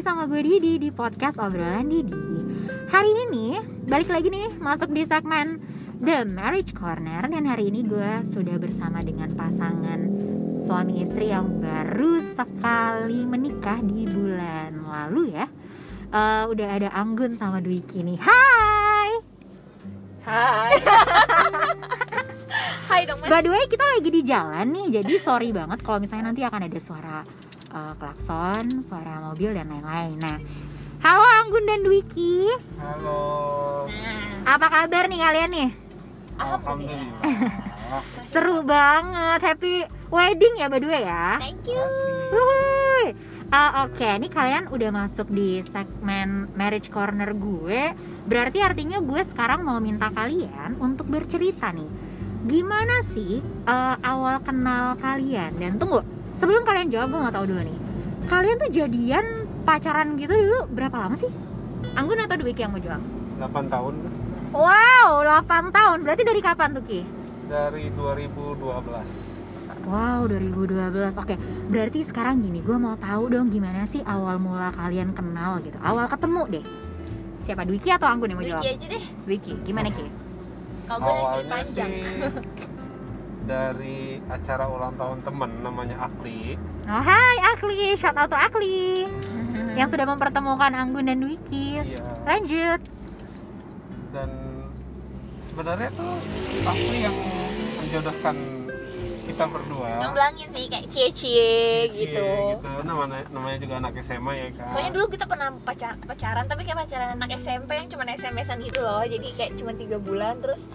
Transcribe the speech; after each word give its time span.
lagi 0.00 0.16
sama 0.16 0.32
gue 0.32 0.40
Didi 0.40 0.80
di 0.80 0.88
podcast 0.88 1.36
obrolan 1.36 1.84
Didi. 1.84 2.16
Hari 2.88 3.12
ini 3.28 3.60
balik 3.84 4.08
lagi 4.08 4.32
nih 4.32 4.56
masuk 4.56 4.96
di 4.96 5.04
segmen 5.04 5.60
The 6.00 6.24
Marriage 6.24 6.72
Corner. 6.72 7.28
Dan 7.28 7.44
hari 7.44 7.68
ini 7.68 7.84
gue 7.84 8.24
sudah 8.24 8.56
bersama 8.56 9.04
dengan 9.04 9.28
pasangan 9.36 10.00
suami 10.64 11.04
istri 11.04 11.28
yang 11.28 11.60
baru 11.60 12.16
sekali 12.32 13.28
menikah 13.28 13.84
di 13.84 14.08
bulan 14.08 14.80
lalu 14.88 15.36
ya. 15.36 15.44
Eh, 16.08 16.44
Udah 16.48 16.80
ada 16.80 16.88
Anggun 16.96 17.36
sama 17.36 17.60
Dwiki 17.60 18.00
nih 18.00 18.16
Hai! 18.24 19.10
Hai. 20.24 20.72
Hai 22.88 23.00
dong 23.04 23.20
mas. 23.20 23.28
By 23.28 23.44
the 23.44 23.52
way 23.52 23.68
kita 23.68 23.84
lagi 23.84 24.08
di 24.08 24.24
jalan 24.24 24.64
nih 24.72 24.86
Jadi 24.96 25.20
sorry 25.20 25.52
banget 25.52 25.84
kalau 25.84 26.00
misalnya 26.00 26.32
nanti 26.32 26.40
akan 26.40 26.72
ada 26.72 26.80
suara 26.80 27.20
eh, 27.70 27.92
klakson, 27.96 28.82
suara 28.82 29.22
mobil 29.22 29.54
dan 29.54 29.70
lain-lain 29.70 30.18
Nah 30.18 30.38
Halo 31.00 31.24
Anggun 31.24 31.64
dan 31.64 31.80
Dwiki 31.80 32.44
Halo. 32.76 33.88
Apa 34.44 34.66
kabar 34.68 35.08
nih 35.08 35.20
kalian 35.22 35.50
nih? 35.54 35.70
Alhamdulillah. 36.40 37.20
Seru 38.32 38.64
banget, 38.64 39.40
happy 39.44 39.74
wedding 40.08 40.54
ya 40.56 40.66
berdua 40.72 40.98
ya. 40.98 41.26
Thank 41.36 41.68
you. 41.68 41.80
Wuhui. 42.32 43.12
Ah, 43.50 43.82
Oke, 43.82 44.06
ini 44.06 44.30
kalian 44.30 44.70
udah 44.70 44.94
masuk 44.94 45.26
di 45.28 45.60
segmen 45.66 46.46
marriage 46.54 46.86
corner 46.88 47.34
gue. 47.34 47.92
Berarti 48.30 48.62
artinya 48.62 49.02
gue 49.02 49.20
sekarang 49.26 49.66
mau 49.66 49.82
minta 49.82 50.06
kalian 50.14 50.78
untuk 50.78 51.10
bercerita 51.10 51.74
nih. 51.74 51.90
Gimana 52.46 53.02
sih 53.04 53.42
eh, 53.42 53.96
awal 54.00 54.38
kenal 54.46 54.94
kalian? 55.02 55.58
Dan 55.58 55.82
tunggu, 55.82 56.00
sebelum 56.40 56.64
kalian 56.64 56.88
jawab 56.88 57.08
gue 57.10 57.20
nggak 57.20 57.36
tahu 57.36 57.46
dulu 57.46 57.60
nih. 57.62 57.78
Kalian 58.26 58.56
tuh 58.58 58.70
jadian 58.70 59.24
pacaran 59.62 60.16
gitu 60.16 60.32
dulu 60.32 60.58
berapa 60.70 60.96
lama 60.96 61.14
sih? 61.14 61.28
Anggun 61.92 62.18
atau 62.18 62.36
Dwiki 62.36 62.62
yang 62.62 62.72
mau 62.72 62.80
jawab? 62.80 63.02
8 63.38 63.68
tahun 63.68 63.94
Wow, 64.50 65.22
8 65.22 65.46
tahun. 65.70 65.98
Berarti 66.02 66.22
dari 66.24 66.40
kapan 66.40 66.72
tuh 66.72 66.82
Ki? 66.82 67.00
dari 67.46 67.90
2012. 67.90 68.62
Wow, 69.82 70.26
2012. 70.26 71.16
Oke, 71.16 71.34
berarti 71.66 72.00
sekarang 72.02 72.40
gini, 72.40 72.60
gue 72.60 72.76
mau 72.76 72.94
tahu 72.94 73.26
dong 73.28 73.50
gimana 73.50 73.86
sih 73.86 74.02
awal 74.02 74.38
mula 74.38 74.70
kalian 74.70 75.10
kenal 75.10 75.58
gitu. 75.58 75.74
Awal 75.80 76.06
ketemu 76.06 76.42
deh. 76.48 76.64
Siapa 77.42 77.66
Dwiki 77.66 77.90
atau 77.90 78.06
Anggun 78.06 78.30
yang 78.30 78.38
mau 78.38 78.46
jawab? 78.46 78.62
aja 78.62 78.86
deh. 78.86 79.04
Dwiki, 79.26 79.58
gimana 79.62 79.90
Ki? 79.90 80.06
Kalau 80.86 80.98
gue 81.00 81.10
Awalnya 81.12 81.50
panjang. 81.52 81.90
sih 81.90 82.06
dari 83.50 84.22
acara 84.30 84.70
ulang 84.70 84.94
tahun 84.94 85.26
temen 85.26 85.50
namanya 85.66 86.06
Akli. 86.06 86.54
Oh, 86.86 87.02
hai 87.02 87.36
Akli, 87.50 87.98
shout 87.98 88.14
out 88.14 88.30
to 88.30 88.38
Akli 88.38 89.10
yang 89.78 89.90
sudah 89.90 90.06
mempertemukan 90.06 90.70
Anggun 90.70 91.10
dan 91.10 91.18
Dwiki. 91.18 91.82
Iya. 91.82 91.98
Lanjut. 92.22 92.80
Dan 94.14 94.30
sebenarnya 95.42 95.90
tuh 95.98 96.14
Akli 96.62 96.96
yang 97.02 97.16
menjodohkan 97.82 98.36
kita 99.26 99.44
berdua. 99.46 99.90
Ngeblangin 99.98 100.48
sih 100.50 100.64
kayak 100.70 100.86
cie-cie 100.90 101.86
Cie, 101.90 102.06
gitu. 102.06 102.30
Namanya, 102.86 103.26
namanya 103.30 103.58
juga 103.62 103.74
anak 103.82 103.98
SMA 104.02 104.32
ya 104.34 104.48
kan. 104.58 104.70
Soalnya 104.74 104.92
dulu 104.94 105.06
kita 105.10 105.26
pernah 105.26 105.50
pacar 105.62 105.98
pacaran 106.02 106.46
tapi 106.46 106.62
kayak 106.66 106.86
pacaran 106.86 107.18
anak 107.18 107.38
SMP 107.38 107.78
yang 107.78 107.90
cuma 107.90 108.06
SMS-an 108.10 108.62
gitu 108.62 108.78
loh. 108.82 109.02
Jadi 109.02 109.28
kayak 109.34 109.58
cuma 109.58 109.74
tiga 109.74 109.98
bulan 110.02 110.38
terus 110.38 110.66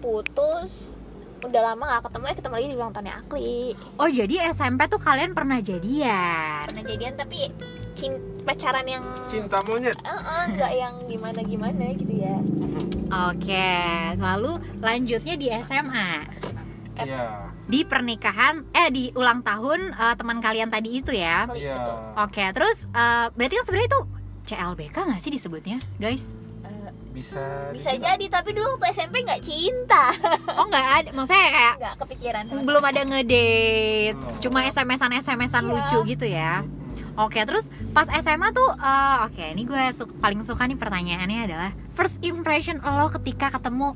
putus 0.00 0.99
udah 1.42 1.62
lama 1.64 1.84
gak 1.88 2.02
ketemu 2.06 2.24
ya 2.24 2.34
ketemu 2.34 2.54
lagi 2.54 2.66
di 2.66 2.76
ulang 2.76 2.92
tahunnya 2.92 3.14
Akli 3.16 3.58
Oh, 3.96 4.08
jadi 4.08 4.34
SMP 4.50 4.80
tuh 4.86 4.98
kalian 4.98 5.32
pernah 5.32 5.58
jadian. 5.58 6.64
pernah 6.66 6.84
jadian 6.84 7.14
tapi 7.14 7.48
cin 7.92 8.12
pacaran 8.40 8.84
yang 8.84 9.04
cinta 9.26 9.60
monyet. 9.60 9.96
Eh, 9.98 10.08
eh, 10.08 10.44
nggak 10.50 10.72
yang 10.74 10.94
gimana 11.04 11.40
gimana 11.40 11.84
gitu 11.92 12.14
ya 12.14 12.36
Oke, 13.28 13.74
lalu 14.16 14.52
lanjutnya 14.78 15.34
di 15.34 15.46
SMA. 15.60 16.10
Iya. 16.96 17.50
Di 17.64 17.80
pernikahan 17.82 18.66
eh 18.70 18.88
di 18.88 19.10
ulang 19.12 19.40
tahun 19.40 19.90
eh, 19.90 20.14
teman 20.14 20.38
kalian 20.38 20.68
tadi 20.68 20.90
itu 20.94 21.10
ya. 21.10 21.44
Akli 21.44 21.60
Iya. 21.60 21.74
betul 21.76 21.96
Oke, 22.20 22.44
terus 22.52 22.78
eh, 22.86 23.26
berarti 23.30 23.54
kan 23.54 23.64
sebenarnya 23.64 23.88
itu 23.88 24.00
CLBK 24.46 24.96
nggak 25.00 25.20
sih 25.20 25.30
disebutnya, 25.30 25.78
guys? 25.96 26.30
Bisa 27.20 27.44
bisa 27.70 27.90
dibilang. 27.90 28.04
jadi 28.10 28.24
tapi 28.30 28.50
dulu 28.50 28.66
waktu 28.72 28.86
SMP 28.90 29.20
nggak 29.20 29.42
cinta 29.42 30.04
Oh 30.58 30.64
nggak 30.64 30.86
ada, 30.96 31.08
maksudnya 31.12 31.46
kayak 31.46 31.74
nggak 31.76 31.94
kepikiran 31.98 32.42
belum 32.60 32.82
ada 32.82 33.00
ngedate, 33.02 34.14
Belum. 34.14 34.40
cuma 34.40 34.58
SMS-an 34.64 35.12
SMS-an 35.14 35.62
Iya. 35.62 35.70
lucu 35.70 35.98
gitu 36.08 36.26
ya. 36.26 36.64
Oke, 37.12 37.42
terus 37.42 37.68
pas 37.90 38.08
SMA 38.08 38.48
tuh, 38.50 38.70
eh, 38.72 39.18
oke, 39.22 39.44
ini 39.50 39.62
gue 39.62 39.82
su- 39.92 40.08
paling 40.16 40.40
suka 40.40 40.64
nih 40.64 40.74
pertanyaannya 40.74 41.40
adalah 41.44 41.70
first 41.92 42.16
impression 42.22 42.80
lo 42.80 43.12
ketika 43.12 43.52
ketemu 43.52 43.92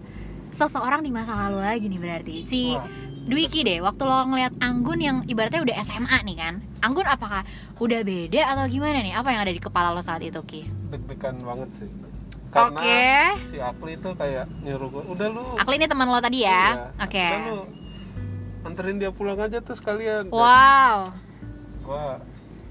seseorang 0.51 1.01
di 1.01 1.09
masa 1.09 1.33
lalu 1.35 1.59
lagi 1.59 1.87
nih 1.87 1.99
berarti 1.99 2.37
si 2.45 2.61
Wah, 2.71 2.85
Dwiki 3.25 3.65
deh, 3.65 3.81
waktu 3.81 4.03
lo 4.03 4.21
ngeliat 4.27 4.53
Anggun 4.59 5.01
yang 5.01 5.17
ibaratnya 5.25 5.65
udah 5.65 5.77
SMA 5.81 6.19
nih 6.23 6.37
kan, 6.37 6.55
Anggun 6.79 7.06
apakah 7.06 7.49
udah 7.79 8.01
beda 8.03 8.43
atau 8.47 8.69
gimana 8.69 9.01
nih? 9.01 9.17
Apa 9.17 9.33
yang 9.33 9.41
ada 9.41 9.51
di 9.51 9.59
kepala 9.59 9.91
lo 9.91 9.99
saat 9.99 10.21
itu 10.21 10.37
Ki? 10.45 10.69
deg-degan 10.93 11.41
banget 11.41 11.71
sih. 11.75 11.89
Karena 12.55 12.79
Oke. 12.79 13.03
si 13.51 13.59
Akli 13.59 13.99
itu 13.99 14.11
kayak 14.15 14.47
nyuruh 14.63 14.89
gue, 14.95 15.03
udah 15.11 15.27
lu 15.27 15.45
Akli 15.59 15.75
ini 15.75 15.87
teman 15.91 16.07
lo 16.07 16.23
tadi 16.23 16.47
ya? 16.47 16.63
Iya. 16.71 16.87
Oke. 17.03 17.27
Udah 17.27 17.41
lu 17.51 17.59
anterin 18.65 18.97
dia 19.03 19.11
pulang 19.11 19.37
aja 19.43 19.59
tuh 19.59 19.75
sekalian. 19.75 20.31
Dan 20.31 20.33
Wow. 20.33 21.11
Gua 21.83 22.23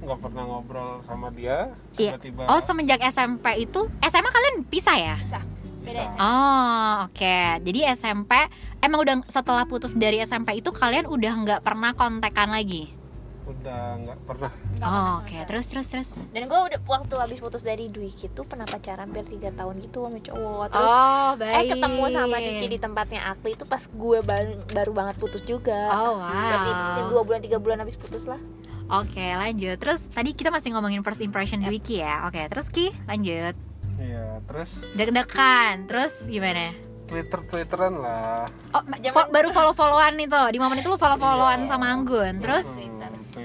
nggak 0.03 0.19
pernah 0.23 0.43
ngobrol 0.47 1.03
sama 1.03 1.27
dia. 1.35 1.75
Iya. 1.99 2.15
Tiba-tiba 2.15 2.47
Oh 2.47 2.59
semenjak 2.63 3.03
SMP 3.03 3.67
itu 3.67 3.91
SMA 4.03 4.29
kalian 4.31 4.55
pisah 4.71 4.95
ya? 4.95 5.15
bisa 5.19 5.39
beda 5.83 6.15
Oh 6.15 7.11
oke. 7.11 7.37
Jadi 7.59 7.79
SMP 7.91 8.31
emang 8.79 9.03
udah 9.03 9.15
setelah 9.27 9.67
putus 9.67 9.91
dari 9.91 10.23
SMP 10.23 10.63
itu 10.63 10.71
kalian 10.71 11.11
udah 11.11 11.33
nggak 11.43 11.61
pernah 11.63 11.91
kontekan 11.91 12.55
lagi? 12.55 13.02
Udah 13.45 13.79
nggak 13.99 14.19
pernah. 14.23 14.51
Oh, 14.79 15.19
oke. 15.19 15.27
kontak. 15.27 15.45
Terus 15.45 15.65
terus 15.67 15.87
terus. 15.87 16.09
dan 16.29 16.43
gue 16.43 16.59
udah 16.65 16.79
waktu 16.81 17.15
habis 17.15 17.37
putus 17.37 17.59
dari 17.59 17.87
Dwiki 17.87 18.27
tuh 18.29 18.43
pernah 18.43 18.63
pacaran 18.63 19.05
hampir 19.05 19.23
3 19.23 19.51
tahun 19.53 19.75
gitu 19.79 19.99
sama 20.01 20.17
cowok 20.17 20.65
terus 20.69 20.89
oh 20.89 21.29
eh 21.37 21.63
ketemu 21.67 22.03
sama 22.09 22.37
Diki 22.37 22.67
di 22.67 22.77
tempatnya 22.77 23.21
Akli 23.27 23.51
itu 23.51 23.63
pas 23.63 23.83
gue 23.83 24.19
baru, 24.21 24.51
baru 24.65 24.91
banget 24.91 25.15
putus 25.17 25.41
juga 25.41 25.91
Oh 25.93 26.17
berarti 26.17 26.71
wow. 26.97 27.09
dua 27.09 27.21
bulan 27.21 27.39
tiga 27.39 27.57
bulan 27.57 27.77
habis 27.77 27.93
putus 27.93 28.23
lah 28.23 28.39
Oke 28.85 29.23
lanjut. 29.33 29.75
Terus 29.77 30.07
tadi 30.07 30.31
kita 30.31 30.49
masih 30.49 30.71
ngomongin 30.71 31.01
first 31.01 31.19
impression 31.19 31.59
Yap. 31.59 31.69
Dwiki 31.69 31.95
ya. 31.97 32.25
Oke 32.25 32.43
terus 32.45 32.67
Ki 32.67 32.91
lanjut. 33.03 33.55
Iya, 33.95 34.43
terus 34.43 34.91
Deg-degan. 34.93 35.85
Terus 35.85 36.13
gimana? 36.25 36.75
Twitter 37.03 37.39
Twitteran 37.45 37.93
lah. 37.97 38.47
Oh 38.71 38.83
fo- 39.09 39.29
baru 39.29 39.51
follow 39.51 39.71
followan 39.71 40.17
itu. 40.17 40.41
Di 40.49 40.57
momen 40.57 40.77
itu 40.77 40.87
lu 40.87 40.95
follow 40.95 41.15
followan 41.15 41.63
Iya. 41.63 41.69
sama 41.69 41.85
Anggun. 41.89 42.33
Terus 42.39 42.73
Hmm, 42.73 42.92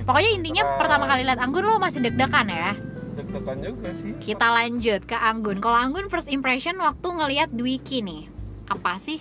pokoknya 0.08 0.30
intinya 0.32 0.62
Twitteran. 0.64 0.80
pertama 0.80 1.04
kali 1.06 1.22
lihat 1.22 1.38
Anggun 1.38 1.62
lo 1.62 1.76
masih 1.76 2.00
deg-degan 2.00 2.48
ya. 2.48 2.72
deg-degan 3.12 3.58
juga 3.60 3.88
sih. 3.92 4.10
Kita 4.16 4.46
lanjut 4.48 5.04
ke 5.04 5.12
Anggun. 5.14 5.58
Kalau 5.58 5.76
Anggun 5.76 6.06
first 6.06 6.26
impression 6.26 6.78
waktu 6.78 7.04
ngelihat 7.04 7.50
Dwiki 7.50 8.00
nih, 8.00 8.30
apa 8.66 8.96
sih? 8.96 9.18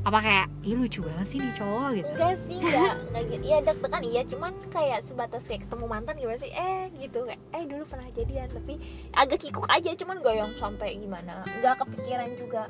Apa 0.00 0.16
kayak, 0.16 0.48
ih 0.60 0.76
lucu 0.76 1.00
banget 1.00 1.26
sih 1.26 1.38
nih 1.38 1.52
cowok 1.52 1.88
gitu. 1.92 2.08
enggak 2.10 2.34
sih 2.38 2.56
enggak 2.56 2.92
enggak 3.02 3.22
gitu 3.26 3.44
iya 3.44 3.58
deg-degan 3.60 4.02
iya 4.02 4.22
cuman 4.24 4.52
kayak 4.68 5.00
sebatas 5.02 5.44
kayak 5.44 5.68
ketemu 5.68 5.84
mantan 5.84 6.16
gimana 6.16 6.38
sih 6.38 6.48
eh 6.48 6.88
gitu 6.96 7.28
kayak 7.28 7.40
eh 7.52 7.64
dulu 7.68 7.84
pernah 7.84 8.08
jadian 8.08 8.48
tapi 8.48 8.74
agak 9.12 9.38
kikuk 9.38 9.68
aja 9.68 9.92
cuman 9.92 10.16
gak 10.20 10.36
yang 10.36 10.52
sampai 10.56 10.96
gimana 10.96 11.44
nggak 11.44 11.74
kepikiran 11.76 12.32
juga 12.32 12.62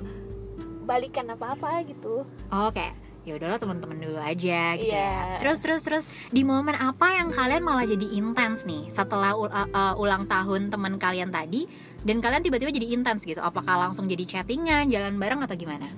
balikan 0.83 1.31
apa 1.31 1.55
apa 1.55 1.87
gitu 1.87 2.27
Oh, 2.51 2.69
kayak 2.75 2.99
ya 3.21 3.37
udahlah 3.37 3.57
teman-teman 3.57 3.97
dulu 3.97 4.17
aja 4.17 4.75
gitu 4.75 4.89
ya. 4.89 5.37
Iya. 5.37 5.39
Terus 5.39 5.59
terus 5.61 5.83
terus 5.83 6.05
di 6.29 6.41
momen 6.41 6.73
apa 6.73 7.15
yang 7.15 7.29
kalian 7.29 7.61
malah 7.61 7.85
jadi 7.85 8.07
intens 8.11 8.65
nih 8.65 8.89
setelah 8.89 9.33
ul- 9.33 9.49
uh, 9.49 9.69
uh, 9.69 9.95
ulang 9.95 10.25
tahun 10.25 10.69
teman 10.69 10.97
kalian 10.97 11.29
tadi 11.29 11.69
dan 12.01 12.19
kalian 12.19 12.41
tiba-tiba 12.41 12.71
jadi 12.71 12.89
intens 12.91 13.23
gitu? 13.23 13.39
Apakah 13.39 13.77
langsung 13.79 14.05
jadi 14.05 14.25
chattingan, 14.25 14.89
jalan 14.89 15.17
bareng 15.17 15.41
atau 15.41 15.55
gimana? 15.55 15.89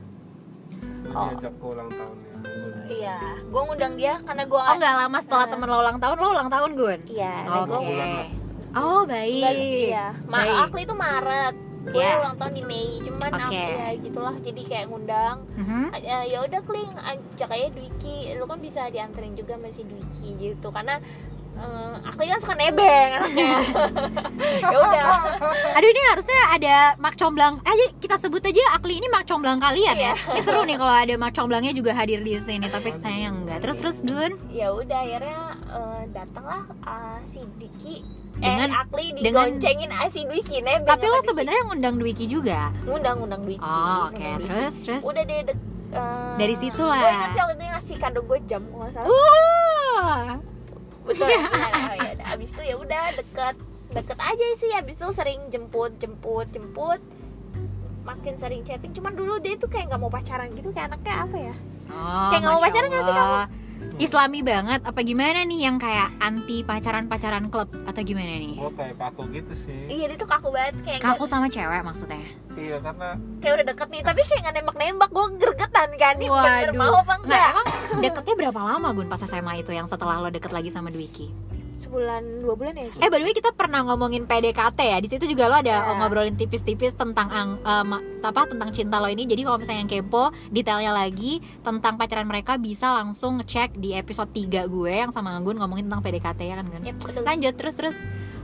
Oh. 1.08 1.28
diajak 1.28 1.52
ke 1.52 1.66
ulang 1.66 1.90
tahunnya. 1.90 2.30
iya 2.88 3.18
gue 3.38 3.60
ngundang 3.62 3.94
dia 3.94 4.16
karena 4.22 4.42
gue 4.42 4.58
Oh 4.58 4.74
nggak 4.74 4.94
lama 4.98 5.18
setelah 5.20 5.44
Eh. 5.44 5.50
temen 5.50 5.66
lo 5.66 5.76
ulang 5.78 5.98
tahun, 5.98 6.16
lo 6.16 6.28
ulang 6.30 6.48
tahun 6.48 6.70
Gun? 6.72 7.00
iya 7.06 7.34
Oke. 7.54 7.76
lah. 7.92 8.26
Oh 8.72 9.02
baik. 9.04 9.54
iya 9.92 10.16
Ma 10.24 10.40
Baik. 10.40 10.56
Akli 10.66 10.80
itu 10.82 10.94
Maret 10.96 11.54
gue 11.84 11.98
Iya. 11.98 12.14
ulang 12.16 12.36
tahun 12.36 12.52
di 12.52 12.62
Mei 12.62 13.02
cuman 13.02 13.30
Oke. 13.32 13.42
aku 13.42 13.54
ya 13.74 13.86
gitulah 13.98 14.36
jadi 14.38 14.62
kayak 14.62 14.86
ngundang 14.86 15.36
Mhm. 15.56 15.82
ya 15.98 16.18
ya 16.22 16.38
udah 16.40 16.60
kling 16.62 16.92
ajak 16.94 17.48
aja 17.48 17.68
Dwiki 17.68 18.16
lu 18.34 18.46
kan 18.46 18.58
bisa 18.58 18.86
dianterin 18.86 19.34
juga 19.34 19.54
masih 19.56 19.82
Dwiki 19.82 20.38
gitu 20.38 20.70
karena 20.70 21.02
Eh, 21.52 21.94
aku 22.02 22.24
kan 22.24 22.40
suka 22.40 22.54
nebeng 22.54 23.10
anaknya 23.12 23.50
ya 24.64 24.72
udah 24.74 25.04
Aduh 25.72 25.88
ini 25.88 26.00
harusnya 26.06 26.40
ada 26.50 26.76
mak 26.96 27.14
comblang. 27.14 27.60
Aja 27.62 27.84
kita 27.96 28.16
sebut 28.16 28.40
aja 28.40 28.58
Akli 28.72 28.96
ini 28.96 29.06
mak 29.06 29.24
comblang 29.24 29.58
kalian 29.58 29.94
ya. 29.94 30.12
Ini 30.16 30.40
seru 30.40 30.64
nih 30.64 30.74
kalau 30.74 30.90
ada 30.90 31.14
mak 31.14 31.30
comblangnya 31.30 31.70
juga 31.70 31.92
hadir 31.92 32.18
di 32.18 32.34
sini. 32.38 32.66
Tapi 32.66 32.96
sayang 32.96 33.44
enggak. 33.44 33.60
Terus 33.60 33.76
terus 33.78 33.96
Gun. 34.00 34.32
ya 34.48 34.70
udah 34.70 34.98
akhirnya 34.98 35.40
eh, 35.68 36.02
datanglah 36.10 36.62
ah, 36.82 37.20
si 37.24 37.44
Diki 37.54 38.00
Dengan- 38.32 38.66
eh 38.66 38.80
Akli 38.80 39.06
dengan- 39.12 39.46
digoncengin 39.52 39.90
ah, 39.92 40.08
si 40.08 40.24
Dwiki 40.24 40.58
nebeng 40.60 40.88
Tapi 40.88 41.04
lo 41.04 41.20
sebenarnya 41.22 41.62
ngundang 41.64 41.94
Dwiki 41.96 42.26
juga. 42.26 42.72
ngundang-ngundang 42.82 43.44
Dwiki 43.44 43.60
Oh 43.60 44.08
oke. 44.08 44.16
ngundang 44.16 44.40
Dwiki. 44.40 44.48
Terus 44.48 44.74
terus. 44.82 45.02
udah 45.04 45.22
deh 45.22 45.38
dek, 45.44 45.58
eh, 45.92 46.34
Dari 46.40 46.54
situ 46.56 46.82
lah. 46.82 46.98
gue 46.98 47.10
inget 47.12 47.30
sih 47.30 47.40
waktu 47.40 47.54
itu 47.54 47.64
ngasih 47.68 47.96
kado 47.98 48.20
gue 48.24 48.38
jam 48.42 48.62
kalau 48.66 48.88
salah. 48.90 50.40
Betul. 51.06 51.28
Ya, 51.28 51.42
ya 51.98 52.10
udah. 52.16 52.26
abis 52.36 52.48
itu 52.54 52.62
ya 52.62 52.74
udah 52.78 53.04
deket 53.18 53.56
deket 53.92 54.18
aja 54.18 54.46
sih. 54.58 54.70
Abis 54.74 54.94
itu 54.96 55.08
sering 55.14 55.40
jemput 55.52 55.92
jemput 55.98 56.46
jemput. 56.50 57.00
Makin 58.02 58.34
sering 58.34 58.66
chatting. 58.66 58.90
Cuman 58.94 59.14
dulu 59.14 59.38
dia 59.38 59.54
tuh 59.54 59.70
kayak 59.70 59.90
nggak 59.94 60.00
mau 60.02 60.10
pacaran 60.10 60.50
gitu. 60.54 60.74
Kayak 60.74 60.94
anaknya 60.94 61.14
apa 61.22 61.36
ya? 61.38 61.54
Oh, 61.92 62.28
Kayak 62.34 62.40
nggak 62.42 62.54
mau 62.54 62.62
pacaran 62.62 62.88
nggak 62.90 63.04
sih 63.04 63.14
Allah. 63.14 63.46
Islami 63.98 64.40
banget 64.40 64.80
apa 64.80 65.00
gimana 65.00 65.42
nih 65.42 65.60
yang 65.62 65.76
kayak 65.76 66.08
anti 66.16 66.64
pacaran-pacaran 66.64 67.52
klub 67.52 67.68
atau 67.84 68.00
gimana 68.00 68.32
nih? 68.32 68.56
gue 68.56 68.72
kayak 68.72 68.96
kaku 68.96 69.22
gitu 69.30 69.52
sih 69.52 69.80
iya 69.88 70.08
dia 70.08 70.16
tuh 70.16 70.24
kaku 70.24 70.48
banget 70.48 70.74
kayak 70.80 71.00
Kaku 71.02 71.24
sama 71.26 71.48
cewek 71.48 71.82
maksudnya? 71.82 72.24
iya 72.54 72.76
karena 72.78 73.16
kayak 73.40 73.52
udah 73.52 73.66
deket 73.68 73.88
nih 73.90 74.02
tapi 74.02 74.20
kayak 74.22 74.40
nggak 74.42 74.54
nembak 74.56 74.76
nembak 74.76 75.10
gue 75.10 75.24
gergetan 75.40 75.90
kan 75.96 76.14
nih 76.16 76.28
bener 76.28 76.68
Waduh. 76.68 76.78
mau 76.78 76.94
apa 76.94 77.12
Nggak, 77.12 77.22
enggak 77.22 77.44
emang 77.48 77.66
deketnya 78.00 78.34
berapa 78.38 78.60
lama 78.62 78.88
Gun 78.92 79.08
pas 79.08 79.20
SMA 79.20 79.52
itu 79.58 79.72
yang 79.72 79.86
setelah 79.86 80.16
lo 80.18 80.28
deket 80.28 80.50
lagi 80.50 80.68
sama 80.68 80.88
Dwiki? 80.88 81.28
Sebulan 81.92 82.40
dua 82.40 82.54
bulan 82.56 82.72
ya 82.74 82.88
Ki? 82.88 82.98
Eh 82.98 83.08
by 83.08 83.18
the 83.18 83.26
way 83.26 83.36
kita 83.36 83.52
pernah 83.52 83.84
ngomongin 83.84 84.24
PDKT 84.24 84.80
ya. 84.80 84.96
Di 84.96 85.08
situ 85.08 85.28
juga 85.28 85.44
lo 85.46 85.56
ada 85.56 85.68
Ya. 85.84 85.92
ngobrolin 85.94 86.32
tipis-tipis 86.32 86.92
tentang 86.92 87.28
ang, 87.28 87.48
ma- 87.84 88.00
apa 88.22 88.48
tentang 88.48 88.72
cinta 88.72 88.96
lo 88.96 89.06
ini. 89.06 89.24
Jadi 89.24 89.44
kalau 89.44 89.60
misalnya 89.60 89.84
yang 89.84 89.92
kepo 89.92 90.24
detailnya 90.48 90.90
lagi 90.90 91.32
tentang 91.60 91.94
pacaran 91.94 92.24
mereka 92.24 92.56
bisa 92.56 92.88
langsung 92.90 93.36
ngecek 93.36 93.76
di 93.76 93.92
episode 93.92 94.32
3 94.32 94.64
gue 94.64 94.92
yang 94.94 95.12
sama 95.12 95.36
Gun 95.38 95.60
ngomongin 95.60 95.84
tentang 95.84 96.00
PDKT 96.00 96.40
ya 96.42 96.54
kan 96.56 96.66
Gun. 96.66 96.80
Yep, 96.82 96.96
betul. 97.02 97.22
Lanjut 97.22 97.54
terus 97.54 97.74
terus. 97.74 97.96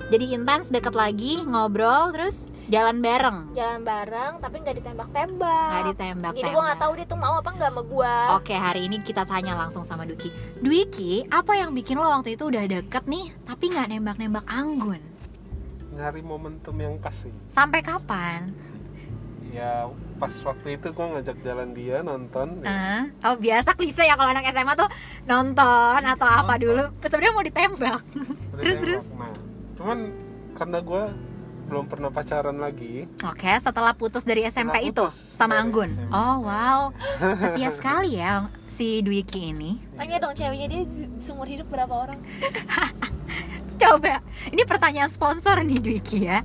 Jadi 0.08 0.24
intens 0.32 0.68
deket 0.68 0.92
lagi 0.92 1.42
ngobrol 1.42 2.10
terus 2.10 2.48
jalan 2.66 3.00
bareng. 3.00 3.52
jalan 3.52 3.80
bareng 3.82 4.32
tapi 4.38 4.56
nggak 4.58 4.76
ditembak-tembak 4.78 5.68
Nggak 5.70 5.84
ditembak. 5.90 6.32
jadi 6.34 6.48
gue 6.50 6.62
nggak 6.62 6.78
tahu 6.78 6.92
dia 6.94 7.06
tuh 7.06 7.16
mau 7.16 7.34
apa 7.34 7.50
nggak 7.50 7.70
sama 7.70 7.82
gue 7.82 8.14
Oke 8.34 8.54
hari 8.54 8.80
ini 8.84 8.96
kita 8.98 9.24
tanya 9.24 9.52
langsung 9.54 9.82
sama 9.82 10.04
Dwiki 10.04 10.28
Dwiki 10.58 11.12
apa 11.26 11.52
yang 11.54 11.72
bikin 11.72 11.96
lo 11.96 12.08
waktu 12.10 12.36
itu 12.36 12.44
udah 12.44 12.64
deket 12.66 13.04
nih 13.04 13.32
Tapi 13.42 13.64
nggak 13.68 13.86
nembak-nembak 13.90 14.44
Anggun 14.46 15.00
nyari 15.90 16.20
momentum 16.20 16.76
yang 16.76 16.96
pas 16.96 17.12
sih 17.14 17.32
Sampai 17.48 17.80
kapan? 17.80 18.52
ya 19.48 19.88
pas 20.14 20.28
waktu 20.38 20.76
itu 20.76 20.88
gue 20.88 21.06
ngajak 21.08 21.36
jalan 21.40 21.72
dia 21.72 22.00
nonton 22.00 22.60
ya. 22.60 22.68
Ah, 22.68 23.02
Oh 23.24 23.34
biasa 23.34 23.72
klise 23.72 24.04
ya 24.04 24.12
kalau 24.12 24.28
anak 24.28 24.44
SMA 24.46 24.72
tuh 24.74 24.88
nonton 25.24 26.00
atau 26.02 26.28
apa 26.28 26.54
Nonton. 26.54 26.60
dulu 26.60 26.84
Sebenarnya 27.02 27.32
mau 27.32 27.40
ditembak 27.42 28.00
terus, 28.60 28.76
nembak. 28.76 28.84
terus? 28.84 29.04
nah 29.10 29.32
cuman 29.78 30.10
karena 30.52 30.78
gue 30.80 31.02
belum 31.64 31.84
pernah 31.84 32.08
pacaran 32.08 32.56
lagi. 32.56 33.04
Oke 33.22 33.52
setelah 33.58 33.92
putus 33.92 34.24
dari 34.24 34.42
SMP 34.42 34.72
Setelah 34.72 34.82
itu 34.82 35.04
putus 35.06 35.36
sama 35.36 35.54
Anggun? 35.56 35.86
SMP. 35.86 36.10
Oh 36.10 36.36
wow. 36.42 36.80
Setia 37.34 37.70
sekali 37.70 38.16
ya 38.16 38.32
si 38.66 38.98
Dwiki 38.98 39.52
ini. 39.52 39.76
Tanya 39.94 40.16
dong 40.18 40.32
ceweknya 40.32 40.66
dia 40.66 40.82
se- 40.84 41.12
seumur 41.22 41.44
hidup 41.44 41.68
berapa 41.68 41.92
orang? 41.92 42.18
Coba. 43.78 44.18
Ini 44.48 44.64
pertanyaan 44.64 45.06
sponsor 45.06 45.60
nih 45.60 45.78
Dwiki 45.78 46.24
ya. 46.24 46.42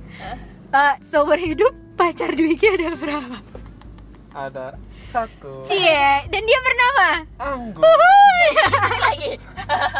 Eh, 0.70 0.94
Seumur 1.00 1.34
hidup 1.34 1.72
pacar 1.94 2.30
Dwiki 2.30 2.68
ada 2.68 2.92
berapa? 2.94 3.36
ada 4.30 4.74
satu 5.14 5.62
Cie, 5.62 6.26
dan 6.26 6.42
dia 6.42 6.58
bernama 6.58 7.08
Anggun 7.38 7.86
lagi 8.98 9.32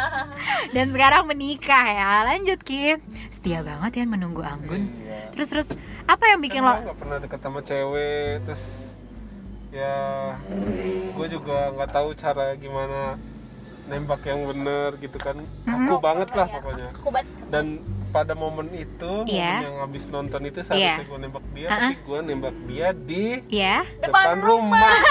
dan 0.75 0.87
sekarang 0.93 1.25
menikah 1.25 1.87
ya. 1.89 2.11
Lanjut 2.27 2.61
Ki. 2.61 2.99
Setia 3.33 3.65
banget 3.65 4.03
ya 4.03 4.05
menunggu 4.05 4.43
Anggun. 4.45 4.91
iya 5.01 5.31
Terus 5.33 5.49
terus 5.49 5.69
apa 6.05 6.25
yang 6.29 6.43
bikin 6.43 6.61
lo 6.61 6.69
Karena 6.69 6.85
nggak 6.85 6.99
pernah 7.01 7.19
deket 7.23 7.41
sama 7.41 7.61
cewek 7.63 8.45
terus 8.45 8.63
ya 9.73 9.97
gue 11.11 11.27
juga 11.27 11.73
nggak 11.75 11.91
tahu 11.91 12.09
cara 12.15 12.55
gimana 12.55 13.17
nembak 13.87 14.21
yang 14.23 14.41
bener 14.45 14.97
gitu 14.97 15.19
kan 15.19 15.37
aku 15.63 15.95
banget 15.99 16.29
lah 16.31 16.47
pokoknya 16.49 16.89
aku 16.91 17.09
banget 17.09 17.29
dan 17.47 17.65
pada 18.09 18.33
momen 18.33 18.71
itu 18.71 19.13
Iya. 19.27 19.51
momen 19.53 19.67
yang 19.67 19.77
habis 19.81 20.05
nonton 20.07 20.41
itu 20.43 20.59
Iya. 20.59 20.67
seharusnya 20.67 21.05
gue 21.05 21.19
nembak 21.21 21.45
dia 21.51 21.67
Uh-uh. 21.67 21.81
tapi 21.83 21.95
gue 22.01 22.19
nembak 22.23 22.57
dia 22.65 22.87
di 22.95 23.25
ya? 23.49 23.77
Depan 23.99 24.25
depan, 24.25 24.37
rumah, 24.41 24.89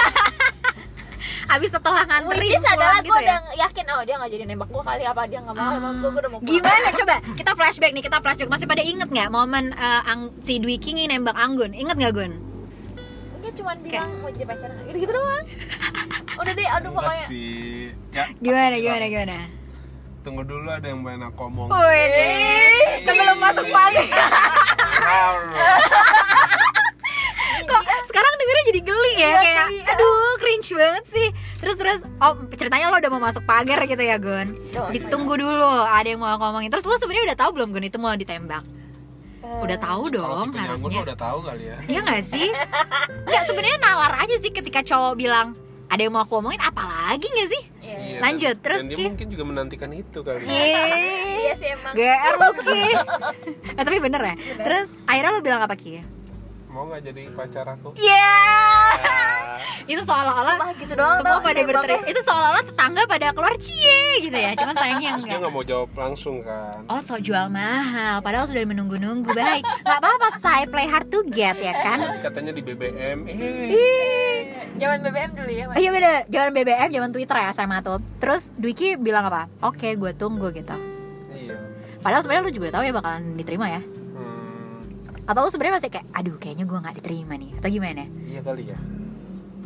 Abis 1.46 1.70
setelah 1.70 2.02
nganterin 2.02 2.40
which 2.40 2.50
is 2.50 2.58
pulang 2.58 2.72
adalah 2.74 2.98
gitu 2.98 3.06
gue 3.06 3.18
ya? 3.18 3.22
udah 3.22 3.38
yakin 3.60 3.84
oh 3.86 4.02
dia 4.02 4.14
nggak 4.16 4.30
jadi 4.32 4.44
nembak 4.46 4.68
gue 4.70 4.82
kali 4.82 5.04
apa 5.04 5.22
dia 5.24 5.38
nggak 5.38 5.54
mau 5.54 5.62
Ah. 5.62 5.76
emang 5.76 5.94
gue 5.94 6.10
udah 6.10 6.30
mau 6.30 6.40
pulang. 6.40 6.50
Gimana 6.50 6.88
coba? 6.90 7.14
Kita 7.30 7.50
flashback 7.52 7.92
nih, 7.92 8.02
kita 8.02 8.18
flashback. 8.18 8.48
Masih 8.48 8.66
pada 8.66 8.82
inget 8.82 9.08
nggak 9.08 9.28
momen 9.28 9.64
Ang- 9.76 10.32
si 10.40 10.56
Dwi 10.56 10.76
King 10.78 10.98
ini 10.98 11.14
nembak 11.14 11.36
Anggun? 11.36 11.70
Inget 11.70 11.96
nggak 11.96 12.12
Gun? 12.12 12.32
Dia 13.54 13.62
cuma 13.62 13.72
bilang 13.78 14.10
mau 14.18 14.30
jadi 14.34 14.46
pacaran 14.50 14.74
gitu 14.90 14.98
gitu 14.98 15.12
doang 15.14 15.44
udah 16.42 16.52
deh 16.58 16.66
aduh 16.66 16.90
enggak 16.90 17.06
pokoknya 17.06 17.26
sih 17.30 17.94
ya 18.10 18.24
Gimana 18.42 18.74
gimana 18.82 19.06
gimana? 19.06 19.38
tunggu 20.26 20.42
dulu 20.42 20.66
ada 20.74 20.86
yang 20.90 21.06
banyak 21.06 21.30
ngomong 21.38 21.68
Wih, 21.70 23.04
sebelum 23.04 23.36
masuk 23.36 23.66
pagi. 23.68 24.08
Kok 27.64 27.82
sekarang 28.08 28.32
dengernya 28.40 28.64
jadi 28.72 28.80
geli 28.88 29.12
ya 29.20 29.28
Iya, 29.28 29.36
kayak 29.44 29.66
aduh 29.94 30.32
cringe 30.40 30.72
banget 30.72 31.04
sih. 31.12 31.28
Terus 31.60 31.76
terus 31.76 32.00
oh 32.24 32.40
ceritanya 32.56 32.88
lo 32.88 32.96
udah 32.96 33.12
mau 33.12 33.20
masuk 33.20 33.44
pagar 33.44 33.84
gitu 33.84 34.00
ya 34.00 34.16
Gun. 34.16 34.56
Tuh, 34.72 34.88
Ditunggu 34.96 35.36
dulu 35.36 35.84
ada 35.84 36.08
yang 36.08 36.24
mau 36.24 36.40
ngomongin. 36.40 36.72
Terus 36.72 36.88
lo 36.88 36.96
sebenarnya 36.96 37.28
udah 37.28 37.38
tahu 37.44 37.50
belum 37.60 37.76
Gun 37.76 37.84
itu 37.84 38.00
mau 38.00 38.16
ditembak? 38.16 38.64
Udah 39.44 39.76
tahu 39.76 40.02
dong 40.10 40.48
Anggun 40.48 40.60
harusnya. 40.60 41.00
udah 41.02 41.16
tahu 41.16 41.38
kali 41.40 41.64
ya 41.64 41.76
Iya 41.86 42.00
gak 42.02 42.22
sih? 42.26 42.48
Enggak 43.22 43.42
sebenarnya 43.44 43.78
nalar 43.78 44.12
aja 44.18 44.36
sih 44.38 44.50
ketika 44.50 44.80
cowok 44.82 45.14
bilang 45.14 45.52
ada 45.86 46.00
yang 46.00 46.10
mau 46.10 46.20
aku 46.20 46.38
omongin 46.38 46.58
apalagi 46.58 47.28
gak 47.28 47.48
sih? 47.48 47.62
Iya. 47.78 47.96
Iya, 47.96 48.18
Lanjut, 48.18 48.56
dan- 48.56 48.62
terus, 48.62 48.80
dan 48.80 48.88
dia 48.88 48.96
Ki. 48.96 49.04
mungkin 49.06 49.28
juga 49.28 49.44
menantikan 49.44 49.90
itu 49.90 50.18
kali 50.18 50.40
ya. 50.40 50.48
Iya 51.36 51.52
sih 51.54 51.68
emang 51.70 51.92
GR 51.92 52.34
Ki 52.58 52.80
eh, 53.70 53.74
Tapi 53.78 53.96
bener 53.98 54.20
ya? 54.22 54.34
Terus 54.58 54.86
akhirnya 55.04 55.30
lo 55.30 55.40
bilang 55.40 55.60
apa 55.60 55.74
Ki? 55.74 56.00
Mau 56.74 56.84
nggak 56.84 57.02
jadi 57.06 57.22
pacar 57.30 57.66
aku? 57.70 57.94
Iya 57.94 58.12
Ya. 58.14 58.34
Itu 59.94 60.02
seolah-olah 60.02 60.56
Sumpah 60.56 60.70
gitu 60.74 60.92
doang 60.92 61.18
semua 61.18 61.38
pada 61.38 61.54
nembaknya. 61.54 61.68
berteriak. 61.70 62.02
Itu 62.04 62.20
seolah-olah 62.20 62.64
tetangga 62.64 63.02
pada 63.06 63.26
keluar 63.30 63.54
cie 63.56 64.00
gitu 64.20 64.34
ya. 64.34 64.50
Cuman 64.54 64.74
sayangnya 64.74 65.10
Terus 65.12 65.22
dia 65.22 65.28
enggak. 65.30 65.40
nggak 65.40 65.54
mau 65.54 65.64
jawab 65.64 65.90
langsung 65.94 66.36
kan? 66.42 66.76
Oh 66.86 66.98
so 66.98 67.14
jual 67.16 67.46
mahal. 67.48 68.18
Padahal 68.18 68.44
sudah 68.44 68.64
menunggu-nunggu. 68.64 69.30
Baik. 69.30 69.62
Gak 69.62 69.98
apa-apa 70.00 70.28
saya 70.36 70.64
play 70.66 70.84
hard 70.84 71.06
to 71.08 71.22
get 71.28 71.54
ya 71.58 71.74
kan? 71.76 71.98
Katanya 72.20 72.50
di 72.50 72.60
BBM 72.60 73.18
eh. 73.24 73.36
Eh, 73.70 74.38
zaman 74.74 74.98
BBM 75.00 75.30
dulu 75.32 75.50
ya 75.50 75.64
Oh 75.68 75.78
iya 75.78 75.90
bener, 75.90 76.26
zaman 76.26 76.50
BBM, 76.52 76.88
zaman 76.90 77.10
Twitter 77.10 77.36
ya 77.36 77.48
SMA 77.52 77.78
tuh 77.80 78.02
Terus 78.18 78.50
Dwiki 78.52 78.96
bilang 78.96 79.26
apa? 79.26 79.46
Oke, 79.62 79.94
gue 79.94 80.10
tunggu 80.12 80.50
gitu. 80.50 80.74
Iya. 81.30 81.54
Padahal 82.00 82.20
sebenarnya 82.20 82.42
lu 82.42 82.52
juga 82.52 82.64
udah 82.66 82.74
tahu 82.74 82.84
ya 82.84 82.92
bakalan 82.92 83.22
diterima 83.34 83.66
ya 83.70 83.82
Atau 85.24 85.48
lu 85.48 85.50
sebenarnya 85.50 85.80
masih 85.80 85.90
kayak, 85.90 86.06
aduh 86.12 86.36
kayaknya 86.36 86.68
gue 86.68 86.78
nggak 86.78 86.96
diterima 87.00 87.34
nih. 87.40 87.50
Atau 87.56 87.68
gimana? 87.72 88.04
iya 88.28 88.40
kali 88.44 88.68
ya. 88.68 88.78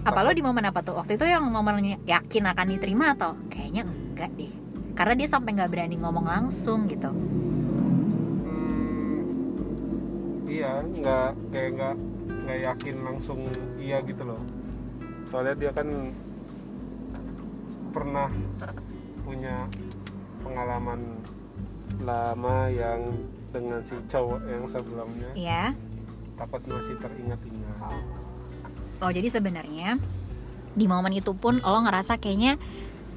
Apa 0.06 0.22
lo 0.22 0.30
di 0.30 0.42
momen 0.42 0.62
apa 0.62 0.80
tuh? 0.86 0.94
Waktu 0.94 1.18
itu 1.18 1.26
yang 1.26 1.42
momen 1.50 1.98
yakin 2.06 2.44
akan 2.46 2.66
diterima 2.78 3.18
atau? 3.18 3.34
Kayaknya 3.50 3.82
enggak 3.82 4.30
deh. 4.38 4.54
Karena 4.94 5.14
dia 5.18 5.28
sampai 5.30 5.58
nggak 5.58 5.70
berani 5.70 5.98
ngomong 5.98 6.26
langsung 6.26 6.86
gitu. 6.86 7.10
Hmm, 8.46 9.18
iya 10.46 10.82
nggak 10.86 11.30
kayak 11.50 11.70
nggak 11.74 11.94
nggak 12.46 12.58
yakin 12.62 12.96
langsung 13.02 13.42
iya 13.82 13.98
gitu 14.06 14.22
loh. 14.22 14.38
Soalnya 15.28 15.54
dia 15.58 15.70
kan 15.74 16.14
pernah 17.90 18.30
punya 19.26 19.66
pengalaman 20.46 21.18
lama 22.06 22.70
yang 22.70 23.12
dengan 23.52 23.80
si 23.80 23.94
cowok 24.08 24.40
yang 24.46 24.64
sebelumnya 24.68 25.30
Ya 25.34 25.72
takut 26.38 26.62
masih 26.68 26.94
teringat-ingat 27.02 27.76
Oh 28.98 29.10
jadi 29.10 29.28
sebenarnya 29.30 29.98
di 30.78 30.86
momen 30.86 31.10
itu 31.14 31.34
pun 31.34 31.58
lo 31.58 31.78
ngerasa 31.82 32.18
kayaknya 32.20 32.54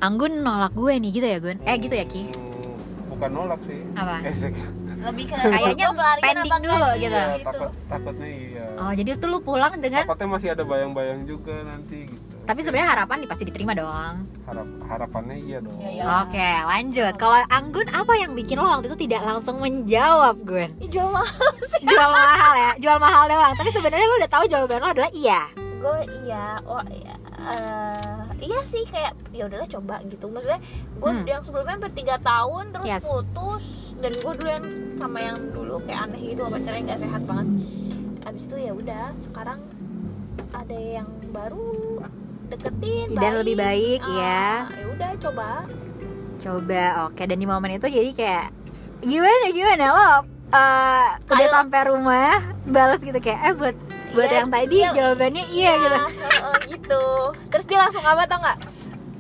Anggun 0.02 0.42
nolak 0.42 0.74
gue 0.74 0.98
nih 0.98 1.12
gitu 1.14 1.28
ya 1.30 1.38
Gun? 1.38 1.62
Eh 1.62 1.78
gitu 1.78 1.94
ya 1.94 2.06
Ki? 2.10 2.26
Hmm, 2.34 2.74
bukan 3.14 3.30
nolak 3.30 3.62
sih 3.62 3.86
Apa? 3.94 4.22
eh 4.30 4.34
sih 4.34 4.50
lebih 5.02 5.26
ke 5.30 5.36
Kayaknya 5.54 5.88
pelarian 5.94 6.36
pending 6.38 6.62
dulu 6.62 6.74
enggak 6.78 6.96
gitu. 7.02 7.18
Iya, 7.18 7.46
takut 7.46 7.70
takutnya 7.90 8.30
iya 8.30 8.66
Oh 8.82 8.92
jadi 8.94 9.10
tuh 9.18 9.30
lu 9.30 9.40
pulang 9.46 9.74
dengan 9.78 10.02
takutnya 10.06 10.28
masih 10.30 10.50
ada 10.54 10.64
bayang-bayang 10.66 11.26
juga 11.30 11.54
nanti 11.66 12.10
gitu 12.10 12.31
Tapi 12.52 12.60
sebenarnya 12.62 12.90
harapan 12.92 13.16
nih 13.18 13.30
pasti 13.32 13.44
diterima 13.44 13.72
dong. 13.72 14.28
harap 14.44 14.68
harapannya 14.86 15.38
iya 15.40 15.58
dong 15.58 15.80
Iya, 15.80 15.90
iya. 15.94 16.04
Oke, 16.22 16.44
lanjut. 16.68 17.14
Kalau 17.16 17.40
Anggun 17.48 17.88
apa 17.88 18.12
yang 18.14 18.36
bikin 18.36 18.60
lo 18.60 18.68
waktu 18.68 18.92
itu 18.92 19.08
tidak 19.08 19.24
langsung 19.24 19.58
menjawab, 19.58 20.36
Gun? 20.44 20.76
Jual 20.84 21.08
mahal 21.08 21.52
Jual 21.88 22.10
mahal 22.12 22.54
ya, 22.54 22.72
jual 22.78 23.00
mahal 23.00 23.24
doang. 23.26 23.56
Tapi 23.56 23.72
sebenarnya 23.72 24.04
lo 24.04 24.16
udah 24.18 24.28
tahu 24.30 24.44
jawaban 24.46 24.78
lo 24.78 24.92
adalah 24.92 25.12
iya. 25.12 25.48
gue 25.82 25.98
iya 26.22 26.62
oh 26.62 26.78
iya 26.86 27.18
eh, 27.42 28.22
iya 28.40 28.62
sih 28.62 28.86
kayak 28.86 29.18
ya 29.32 29.50
udahlah 29.50 29.66
coba 29.66 29.98
gitu 30.06 30.30
maksudnya 30.30 30.62
gue 30.94 31.10
Hmm. 31.10 31.26
yang 31.26 31.42
sebelumnya 31.42 31.82
bertiga 31.82 32.22
tahun 32.22 32.70
terus 32.70 32.86
Yes. 32.86 33.02
putus 33.02 33.66
dan 33.98 34.14
gue 34.14 34.34
dulu 34.36 34.46
yang 34.48 34.66
sama 34.96 35.18
yang 35.20 35.42
dulu 35.50 35.82
kayak 35.82 36.06
aneh 36.06 36.22
gitu 36.22 36.46
pacarnya 36.46 36.82
nggak 36.86 37.02
sehat 37.02 37.22
banget 37.26 37.48
abis 38.22 38.44
itu 38.46 38.56
ya 38.62 38.72
udah 38.72 39.06
sekarang 39.24 39.60
ada 40.54 40.78
yang 40.78 41.10
baru 41.34 41.66
deketin 42.52 43.06
Dan 43.14 43.32
lebih 43.38 43.56
baik, 43.56 44.00
Ah, 44.02 44.12
ya. 44.14 44.46
ya 44.70 44.86
udah 44.88 45.12
coba 45.18 45.48
Coba, 46.38 46.84
oke. 47.06 47.22
Dan 47.22 47.38
di 47.38 47.46
momen 47.46 47.72
itu 47.72 47.86
jadi 47.86 48.10
kayak 48.12 48.46
gimana 49.00 49.46
gimana 49.50 49.86
lo? 49.90 50.12
eh, 50.52 51.08
udah 51.26 51.48
sampai 51.50 51.82
rumah, 51.86 52.36
balas 52.66 53.00
gitu 53.00 53.16
kayak 53.16 53.40
eh 53.42 53.54
buat 53.54 53.76
buat 54.12 54.28
Iya, 54.28 54.38
yang 54.38 54.50
tadi 54.50 54.78
iya. 54.78 54.90
jawabannya 54.92 55.44
iya 55.48 55.72
gitu. 55.74 55.96
heeh, 55.96 56.56
gitu 56.68 57.04
terus 57.48 57.64
dia 57.64 57.80
langsung 57.80 58.04
apa 58.04 58.28
tau 58.28 58.36
nggak 58.38 58.58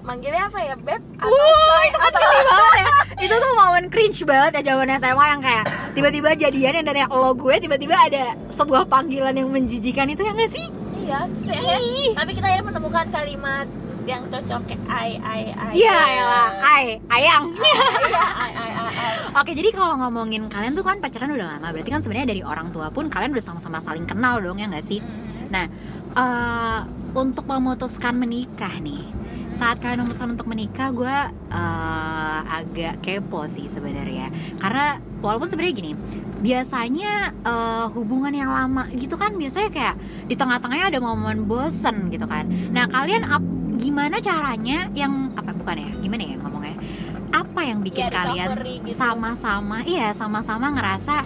manggilnya 0.02 0.44
apa 0.44 0.60
ya 0.60 0.76
beb 0.76 1.00
atau 1.16 1.32
say 1.32 1.88
itu 1.88 1.98
kan 1.98 2.10
atau 2.10 2.20
geli 2.20 2.44
banget 2.44 2.74
ya 2.76 2.86
Itu 3.22 3.36
tuh 3.38 3.52
momen 3.54 3.86
cringe 3.88 4.20
banget 4.26 4.52
ya 4.52 4.62
zaman 4.68 4.88
SMA 4.92 5.26
yang 5.30 5.42
kayak 5.42 5.66
Tiba-tiba 5.94 6.30
jadian 6.36 6.74
yang 6.74 6.86
dari 6.86 7.02
lo 7.06 7.32
gue 7.32 7.56
Tiba-tiba 7.56 7.96
ada 8.02 8.24
sebuah 8.50 8.90
panggilan 8.90 9.32
yang 9.32 9.48
menjijikan 9.48 10.10
itu 10.10 10.26
ya 10.26 10.34
gak 10.34 10.50
sih? 10.50 10.68
Iya, 11.12 11.20
terus 11.27 11.44
akhirnya- 11.46 11.82
Ih. 11.84 12.10
tapi 12.15 12.32
kita 12.32 12.46
akhirnya 12.48 12.65
menemukan 12.65 13.06
kalimat 13.10 13.68
yang 14.01 14.22
cocok 14.25 14.62
kayak 14.65 14.82
ai 14.88 15.12
ai 15.20 15.44
ai. 15.51 15.72
Iya 15.74 15.94
ayang 17.12 17.44
Iya, 17.62 17.77
ai 18.34 18.51
ai 18.51 18.72
ai. 18.72 18.72
ai. 18.89 19.15
Oke 19.34 19.51
jadi 19.51 19.70
kalau 19.70 19.94
ngomongin 19.98 20.48
kalian 20.48 20.72
tuh 20.72 20.82
kan 20.82 20.98
pacaran 20.98 21.30
udah 21.30 21.48
lama 21.51 21.68
Berarti 21.70 21.89
kan 21.89 22.01
sebenarnya 22.01 22.27
dari 22.27 22.41
orang 22.41 22.72
tua 22.72 22.89
pun 22.89 23.08
kalian 23.08 23.32
udah 23.32 23.44
sama-sama 23.44 23.77
saling 23.77 24.03
kenal 24.03 24.39
dong 24.39 24.58
ya 24.58 24.68
gak 24.68 24.84
sih? 24.84 25.00
Nah, 25.48 25.68
eh, 26.13 26.80
untuk 27.13 27.44
memutuskan 27.44 28.15
menikah 28.15 28.72
nih, 28.80 29.03
saat 29.51 29.77
kalian 29.77 30.01
memutuskan 30.01 30.31
untuk 30.31 30.48
menikah, 30.48 30.89
gue 30.89 31.17
eh, 31.51 32.39
agak 32.51 33.00
kepo 33.00 33.46
sih 33.46 33.65
sebenarnya. 33.65 34.31
Karena 34.58 34.96
walaupun 35.20 35.48
sebenarnya 35.48 35.75
gini, 35.75 35.91
biasanya 36.41 37.13
eh, 37.41 37.86
hubungan 37.91 38.31
yang 38.31 38.50
lama 38.50 38.89
gitu 38.91 39.15
kan 39.15 39.34
biasanya 39.34 39.70
kayak 39.70 39.96
di 40.25 40.36
tengah-tengahnya 40.36 40.88
ada 40.89 41.00
momen 41.00 41.46
bosen 41.46 42.10
gitu 42.10 42.25
kan. 42.25 42.46
Nah, 42.72 42.88
kalian 42.88 43.24
ap- 43.24 43.50
gimana 43.77 44.17
caranya 44.17 44.89
yang 44.93 45.34
apa 45.34 45.51
bukan 45.51 45.77
ya? 45.77 45.91
Gimana 46.00 46.22
ya 46.22 46.36
ngomongnya? 46.38 46.75
Apa 47.31 47.62
yang 47.63 47.79
bikin 47.79 48.05
Iya, 48.05 48.12
kalian 48.12 48.48
gitu. 48.84 48.91
sama-sama, 48.93 49.81
iya 49.84 50.12
sama-sama 50.12 50.67
ngerasa 50.72 51.24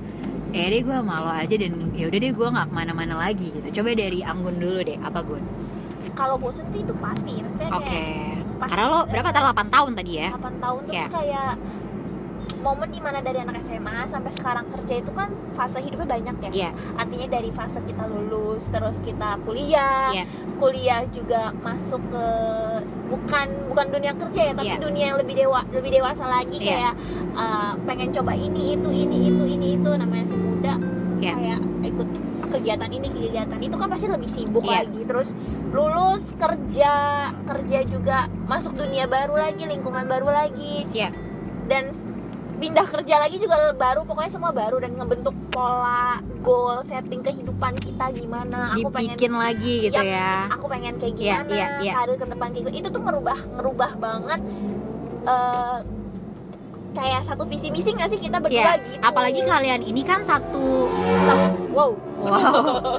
ya 0.55 0.72
deh 0.72 0.88
gue 0.88 0.98
malu 1.03 1.27
aja 1.27 1.51
dan 1.51 1.75
ya 1.91 2.08
udah 2.08 2.15
deh 2.15 2.32
gue 2.32 2.48
nggak 2.48 2.67
ke 2.72 2.74
mana-mana 2.74 3.20
lagi 3.20 3.51
gitu 3.51 3.82
coba 3.82 3.91
dari 3.91 4.24
Anggun 4.24 4.55
dulu 4.55 4.88
deh 4.88 4.96
apa 5.03 5.20
Gun 5.20 5.44
Kalau 6.15 6.36
bosen 6.36 6.65
sih 6.69 6.79
itu 6.79 6.95
pasti, 6.95 7.34
maksudnya 7.38 7.69
oke 7.69 7.86
kayak 7.86 8.39
pas- 8.55 8.69
karena 8.72 8.86
lo 8.88 9.00
berapa 9.05 9.29
tahun 9.29 9.45
8 9.51 9.67
tahun 9.69 9.91
tadi 9.93 10.12
ya 10.15 10.29
8 10.31 10.55
tahun 10.57 10.79
terus 10.81 10.95
Iya. 10.95 11.07
kayak 11.12 11.51
momen 12.57 12.89
di 12.89 12.98
mana 12.98 13.19
dari 13.19 13.38
anak 13.38 13.60
SMA 13.60 14.07
sampai 14.07 14.31
sekarang 14.31 14.65
kerja 14.67 14.95
itu 14.98 15.12
kan 15.12 15.29
fase 15.53 15.77
hidupnya 15.77 16.07
banyak 16.10 16.36
ya 16.39 16.50
Iya. 16.51 16.69
artinya 16.95 17.27
dari 17.31 17.50
fase 17.50 17.77
kita 17.79 18.03
lulus 18.05 18.63
terus 18.67 18.98
kita 19.00 19.38
kuliah 19.39 20.10
Iya. 20.12 20.25
kuliah 20.55 21.01
juga 21.07 21.53
masuk 21.60 22.01
ke 22.07 22.25
bukan 23.05 23.48
bukan 23.67 23.86
dunia 23.91 24.13
kerja 24.15 24.41
ya 24.41 24.53
tapi 24.55 24.72
Iya. 24.72 24.81
dunia 24.81 25.05
yang 25.12 25.19
lebih 25.19 25.36
dewa 25.38 25.62
lebih 25.69 25.91
dewasa 25.93 26.25
lagi 26.25 26.57
Iya. 26.57 26.65
kayak 26.65 26.93
uh, 27.36 27.74
pengen 27.84 28.10
coba 28.12 28.34
ini 28.34 28.74
itu 28.74 28.89
ini 28.89 29.29
itu 29.29 29.43
ini 29.45 29.67
itu 29.75 29.89
namanya 29.91 30.25
semuda 30.25 30.74
Iya. 31.19 31.34
kayak 31.34 31.60
ikut 31.86 32.10
kegiatan 32.56 32.90
ini 32.90 33.08
kegiatan 33.08 33.60
itu 33.60 33.76
kan 33.76 33.88
pasti 33.88 34.08
lebih 34.08 34.30
sibuk 34.30 34.64
Iya. 34.64 34.74
lagi 34.82 35.02
terus 35.04 35.30
lulus 35.70 36.32
kerja 36.36 36.94
kerja 37.44 37.80
juga 37.84 38.18
masuk 38.46 38.74
dunia 38.74 39.06
baru 39.06 39.36
lagi 39.36 39.64
lingkungan 39.64 40.06
baru 40.06 40.28
lagi 40.28 40.88
Iya. 40.90 41.12
dan 41.66 41.92
pindah 42.56 42.88
kerja 42.88 43.20
lagi 43.20 43.36
juga 43.36 43.76
baru 43.76 44.08
pokoknya 44.08 44.32
semua 44.32 44.56
baru 44.56 44.80
dan 44.80 44.96
ngebentuk 44.96 45.36
pola 45.52 46.24
goal 46.40 46.80
setting 46.82 47.20
kehidupan 47.20 47.76
kita 47.76 48.16
gimana 48.16 48.72
aku 48.72 48.88
pengen 48.88 49.12
dibikin 49.12 49.34
lagi 49.36 49.76
gitu 49.84 50.00
Yap, 50.00 50.08
ya 50.08 50.32
aku 50.48 50.66
pengen 50.72 50.94
kayak 50.96 51.14
Iya, 51.14 51.36
gimana 51.36 51.52
iya, 51.52 51.68
iya. 51.84 51.94
karir 51.94 52.16
ke 52.16 52.26
depan 52.26 52.48
kayak 52.48 52.64
gimana 52.64 52.78
itu 52.80 52.90
tuh 52.90 53.04
merubah 53.04 53.40
merubah 53.52 53.92
banget 54.00 54.40
eh, 55.26 55.78
kayak 56.96 57.22
satu 57.22 57.44
visi 57.44 57.68
misi 57.70 57.92
gak 57.92 58.08
sih 58.08 58.18
kita 58.18 58.40
berdua 58.40 58.56
Iya, 58.56 58.74
gitu? 58.80 59.04
apalagi 59.04 59.42
kalian 59.44 59.84
ini 59.84 60.02
kan 60.02 60.24
satu 60.24 60.88
se- 61.22 61.54
wow. 61.70 61.92
Wow. 62.16 62.34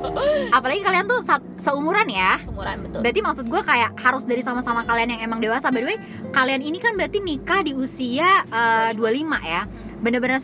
Apalagi 0.57 0.87
kalian 0.87 1.11
tuh 1.11 1.19
seumuran 1.59 2.07
ya? 2.07 2.39
Semuran 2.47 2.79
betul. 2.79 3.01
Berarti 3.03 3.21
maksud 3.21 3.47
gue 3.51 3.59
kayak 3.59 3.99
harus 3.99 4.23
dari 4.23 4.39
sama-sama 4.39 4.87
kalian 4.87 5.19
yang 5.19 5.23
emang 5.25 5.43
dewasa. 5.43 5.75
By 5.75 5.83
the 5.83 5.89
way, 5.91 5.99
kalian 6.31 6.63
ini 6.63 6.79
kan 6.79 6.95
berarti 6.95 7.19
nikah 7.19 7.67
di 7.67 7.75
usia 7.75 8.47
eh, 8.47 8.91
25 8.95 9.03
ya? 9.43 9.67
Bener-bener 9.99 10.39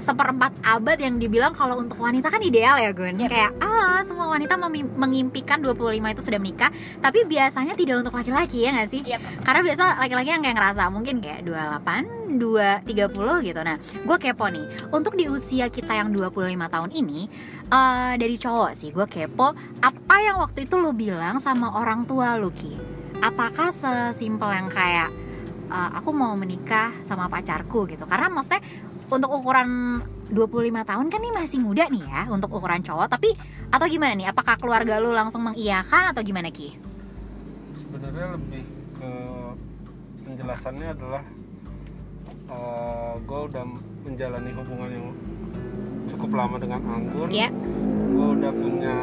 seperempat 0.00 0.52
abad 0.62 0.98
yang 1.00 1.16
dibilang 1.16 1.52
kalau 1.56 1.80
untuk 1.80 2.00
wanita 2.00 2.28
kan 2.28 2.40
ideal 2.42 2.76
ya 2.80 2.90
Gun 2.92 3.16
Yep. 3.16 3.30
Kayak 3.32 3.52
ah 3.64 4.00
semua 4.04 4.28
wanita 4.28 4.54
mengimpikan 4.96 5.58
25 5.64 6.12
itu 6.12 6.22
sudah 6.22 6.40
menikah 6.40 6.70
Tapi 7.00 7.24
biasanya 7.24 7.72
tidak 7.72 8.04
untuk 8.04 8.14
laki-laki 8.14 8.68
ya 8.68 8.76
gak 8.76 8.90
sih? 8.92 9.00
Yep. 9.02 9.20
Karena 9.42 9.60
biasa 9.64 9.82
laki-laki 9.98 10.28
yang 10.30 10.42
kayak 10.44 10.56
ngerasa 10.56 10.82
mungkin 10.92 11.24
kayak 11.24 11.40
28, 11.48 12.36
2, 12.36 12.84
30 12.84 13.46
gitu 13.48 13.60
Nah 13.64 13.76
gue 13.80 14.16
kepo 14.20 14.46
nih 14.52 14.66
Untuk 14.92 15.16
di 15.16 15.26
usia 15.26 15.72
kita 15.72 15.96
yang 15.96 16.12
25 16.12 16.34
tahun 16.68 16.90
ini 16.92 17.20
eh 17.72 18.12
Dari 18.20 18.36
cowok 18.36 18.72
sih 18.76 18.92
gue 18.92 19.06
kepo 19.08 19.56
Apa 19.80 20.16
yang 20.20 20.36
waktu 20.38 20.68
itu 20.68 20.76
lu 20.76 20.92
bilang 20.92 21.40
sama 21.40 21.72
orang 21.72 22.04
tua 22.04 22.36
lu 22.36 22.52
Ki? 22.52 22.76
Apakah 23.24 23.72
sesimpel 23.72 24.52
yang 24.52 24.68
kayak 24.68 25.08
eh, 25.72 25.90
Aku 25.96 26.12
mau 26.12 26.36
menikah 26.36 26.92
sama 27.00 27.32
pacarku 27.32 27.88
gitu 27.88 28.04
Karena 28.04 28.28
maksudnya 28.28 28.60
untuk 29.08 29.30
ukuran 29.32 30.00
25 30.26 30.42
tahun 30.82 31.06
kan 31.06 31.20
nih 31.20 31.32
masih 31.32 31.58
muda 31.60 31.86
nih 31.86 32.02
ya 32.02 32.26
Untuk 32.26 32.50
ukuran 32.50 32.82
cowok 32.82 33.06
Tapi 33.08 33.30
atau 33.66 33.86
gimana 33.86 34.12
nih? 34.12 34.26
Apakah 34.26 34.58
keluarga 34.58 34.98
lu 34.98 35.10
langsung 35.10 35.42
mengiyakan 35.42 36.10
atau 36.10 36.22
gimana 36.22 36.50
Ki? 36.50 36.74
sebenarnya 37.76 38.34
lebih 38.34 38.64
ke 38.94 39.10
penjelasannya 40.22 40.88
adalah 40.90 41.22
gue 43.18 43.40
udah 43.46 43.64
menjalani 44.02 44.50
hubungan 44.52 44.90
yang 44.90 45.06
cukup 46.06 46.30
lama 46.32 46.56
dengan 46.56 46.80
Anggun 46.84 47.28
Iya. 47.28 47.50
gue 48.06 48.26
udah 48.32 48.52
punya 48.52 48.94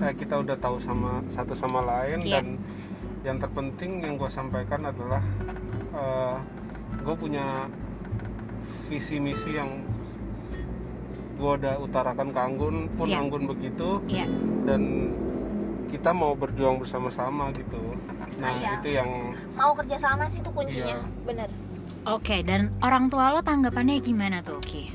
eh, 0.00 0.14
kita 0.14 0.34
udah 0.36 0.56
tahu 0.56 0.76
sama 0.78 1.24
satu 1.26 1.52
sama 1.52 1.80
lain 1.80 2.20
Iya. 2.20 2.40
dan 2.40 2.46
yang 3.22 3.36
terpenting 3.36 4.00
yang 4.00 4.14
gue 4.16 4.28
sampaikan 4.28 4.84
adalah 4.84 5.20
gue 6.96 7.14
punya 7.16 7.68
visi 8.90 9.16
misi 9.16 9.54
yang 9.54 9.70
gue 11.38 11.50
udah 11.56 11.78
utarakan 11.78 12.28
ke 12.28 12.40
Anggun 12.40 12.76
pun 12.92 13.06
Iya. 13.06 13.22
Anggun 13.22 13.46
begitu 13.46 14.02
Iya. 14.04 14.26
dan 14.66 14.82
kita 15.86 16.10
mau 16.10 16.34
berjuang 16.34 16.76
bersama-sama 16.76 17.54
gitu 17.54 17.78
nah 18.36 18.50
Iya. 18.52 18.76
itu 18.76 18.88
yang 18.92 19.10
mau 19.54 19.72
kerja 19.72 19.96
sama 19.96 20.26
sih 20.26 20.38
itu 20.38 20.50
kuncinya 20.50 20.98
Iya. 20.98 21.06
bener 21.24 21.48
Oke, 22.02 22.40
dan 22.40 22.72
orang 22.80 23.06
tua 23.06 23.28
lo 23.28 23.44
tanggapannya 23.44 24.00
gimana 24.00 24.40
tuh, 24.40 24.56
Ki? 24.64 24.88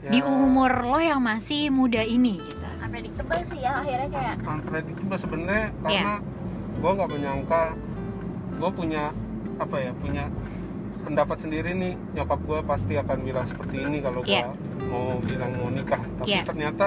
ya, 0.00 0.08
Di 0.08 0.24
umur 0.24 0.72
lo 0.82 0.96
yang 0.96 1.20
masih 1.20 1.68
muda 1.68 2.00
ini 2.00 2.40
gitu. 2.40 2.64
unpredictable 2.80 3.42
sih 3.44 3.60
ya 3.60 3.76
akhirnya 3.78 4.08
kayak 4.08 4.34
unpredictable 4.40 5.18
sebenarnya 5.18 5.68
Iya. 5.84 6.00
karena 6.00 6.14
gue 6.74 6.90
nggak 6.92 7.10
menyangka 7.10 7.62
gue 8.54 8.70
punya 8.72 9.04
apa 9.54 9.76
ya 9.78 9.92
punya 9.94 10.24
pendapat 11.04 11.36
sendiri 11.38 11.70
nih 11.72 11.92
nyokap 12.12 12.40
gue 12.40 12.58
pasti 12.64 12.94
akan 12.96 13.18
bilang 13.20 13.44
seperti 13.44 13.76
ini 13.78 13.98
kalau 14.00 14.20
gue 14.20 14.32
Iya. 14.32 14.48
mau 14.88 15.20
bilang 15.20 15.50
mau 15.54 15.68
nikah 15.68 16.00
tapi 16.16 16.32
Iya. 16.32 16.42
ternyata 16.42 16.86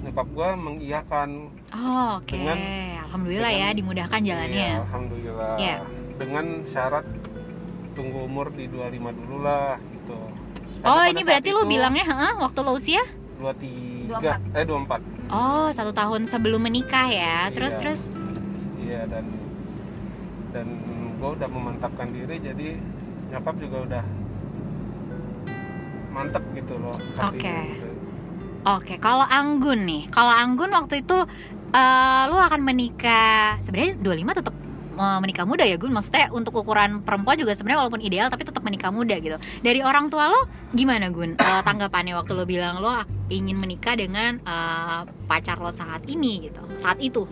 nyokap 0.00 0.26
gue 0.28 0.48
mengiyakan 0.58 1.28
Oh, 1.68 2.18
oke. 2.18 2.32
Dengan- 2.32 2.64
Alhamdulillah 3.04 3.48
ya 3.50 3.56
dengan- 3.62 3.76
dimudahkan 3.76 4.20
jalannya. 4.20 4.68
Iya, 4.68 4.82
alhamdulillah 4.82 5.54
Iya. 5.56 5.76
dengan 6.16 6.44
syarat 6.64 7.04
tunggu 7.92 8.18
umur 8.20 8.50
di 8.50 8.64
25 8.66 9.10
dulu 9.12 9.36
lah 9.40 9.78
gitu 9.92 10.18
Oh, 10.78 10.94
Karena 10.94 11.10
ini 11.10 11.20
pada 11.20 11.28
berarti 11.34 11.50
itu 11.50 11.62
bilangnya, 11.66 12.04
"Hah, 12.06 12.34
waktu 12.38 12.58
lo 12.62 12.72
usia?" 12.72 13.02
23 13.36 14.38
eh 14.52 14.62
24 14.62 15.02
Oh, 15.26 15.68
satu 15.70 15.90
tahun 15.90 16.24
sebelum 16.24 16.62
menikah 16.62 17.06
ya. 17.06 17.50
Terus 17.50 17.74
Iya. 17.74 17.80
terus. 17.80 18.00
Iya 18.78 19.00
dan 19.04 19.24
dan 20.48 20.66
gue 21.14 21.30
udah 21.34 21.44
memantapkan 21.46 22.08
diri 22.08 22.38
jadi 22.38 22.78
nyokap 23.28 23.54
juga 23.60 23.76
udah 23.84 24.04
mantep 26.08 26.44
gitu 26.56 26.74
loh 26.80 26.96
Oke. 27.28 27.38
gitu. 27.38 27.88
Oke, 28.66 28.94
kalau 28.98 29.22
Anggun 29.22 29.86
nih, 29.86 30.02
kalau 30.10 30.34
Anggun 30.34 30.74
waktu 30.74 31.06
itu 31.06 31.16
eh, 31.72 32.22
lu 32.26 32.36
akan 32.36 32.60
menikah 32.60 33.56
sebenarnya 33.62 33.96
25 34.02 34.40
tetap 34.42 34.54
mau 34.98 35.22
menikah 35.22 35.46
muda 35.46 35.62
ya 35.62 35.78
Gun? 35.78 35.94
Maksudnya 35.94 36.26
untuk 36.34 36.58
ukuran 36.58 37.06
perempuan 37.06 37.38
juga 37.38 37.54
sebenarnya 37.54 37.86
walaupun 37.86 38.02
ideal 38.02 38.26
tapi 38.34 38.42
tetap 38.42 38.66
menikah 38.66 38.90
muda 38.90 39.14
gitu. 39.22 39.38
Dari 39.62 39.80
orang 39.80 40.10
tua 40.10 40.26
lo 40.26 40.50
gimana 40.74 41.06
Gun? 41.14 41.38
Eh, 41.38 41.62
tanggapannya 41.62 42.18
waktu 42.18 42.34
lo 42.34 42.42
bilang 42.42 42.82
lo 42.82 42.98
ingin 43.30 43.54
menikah 43.54 43.94
dengan 43.94 44.42
eh, 44.42 45.00
pacar 45.30 45.62
lo 45.62 45.70
saat 45.70 46.02
ini 46.10 46.50
gitu 46.50 46.60
saat 46.82 46.98
itu. 46.98 47.30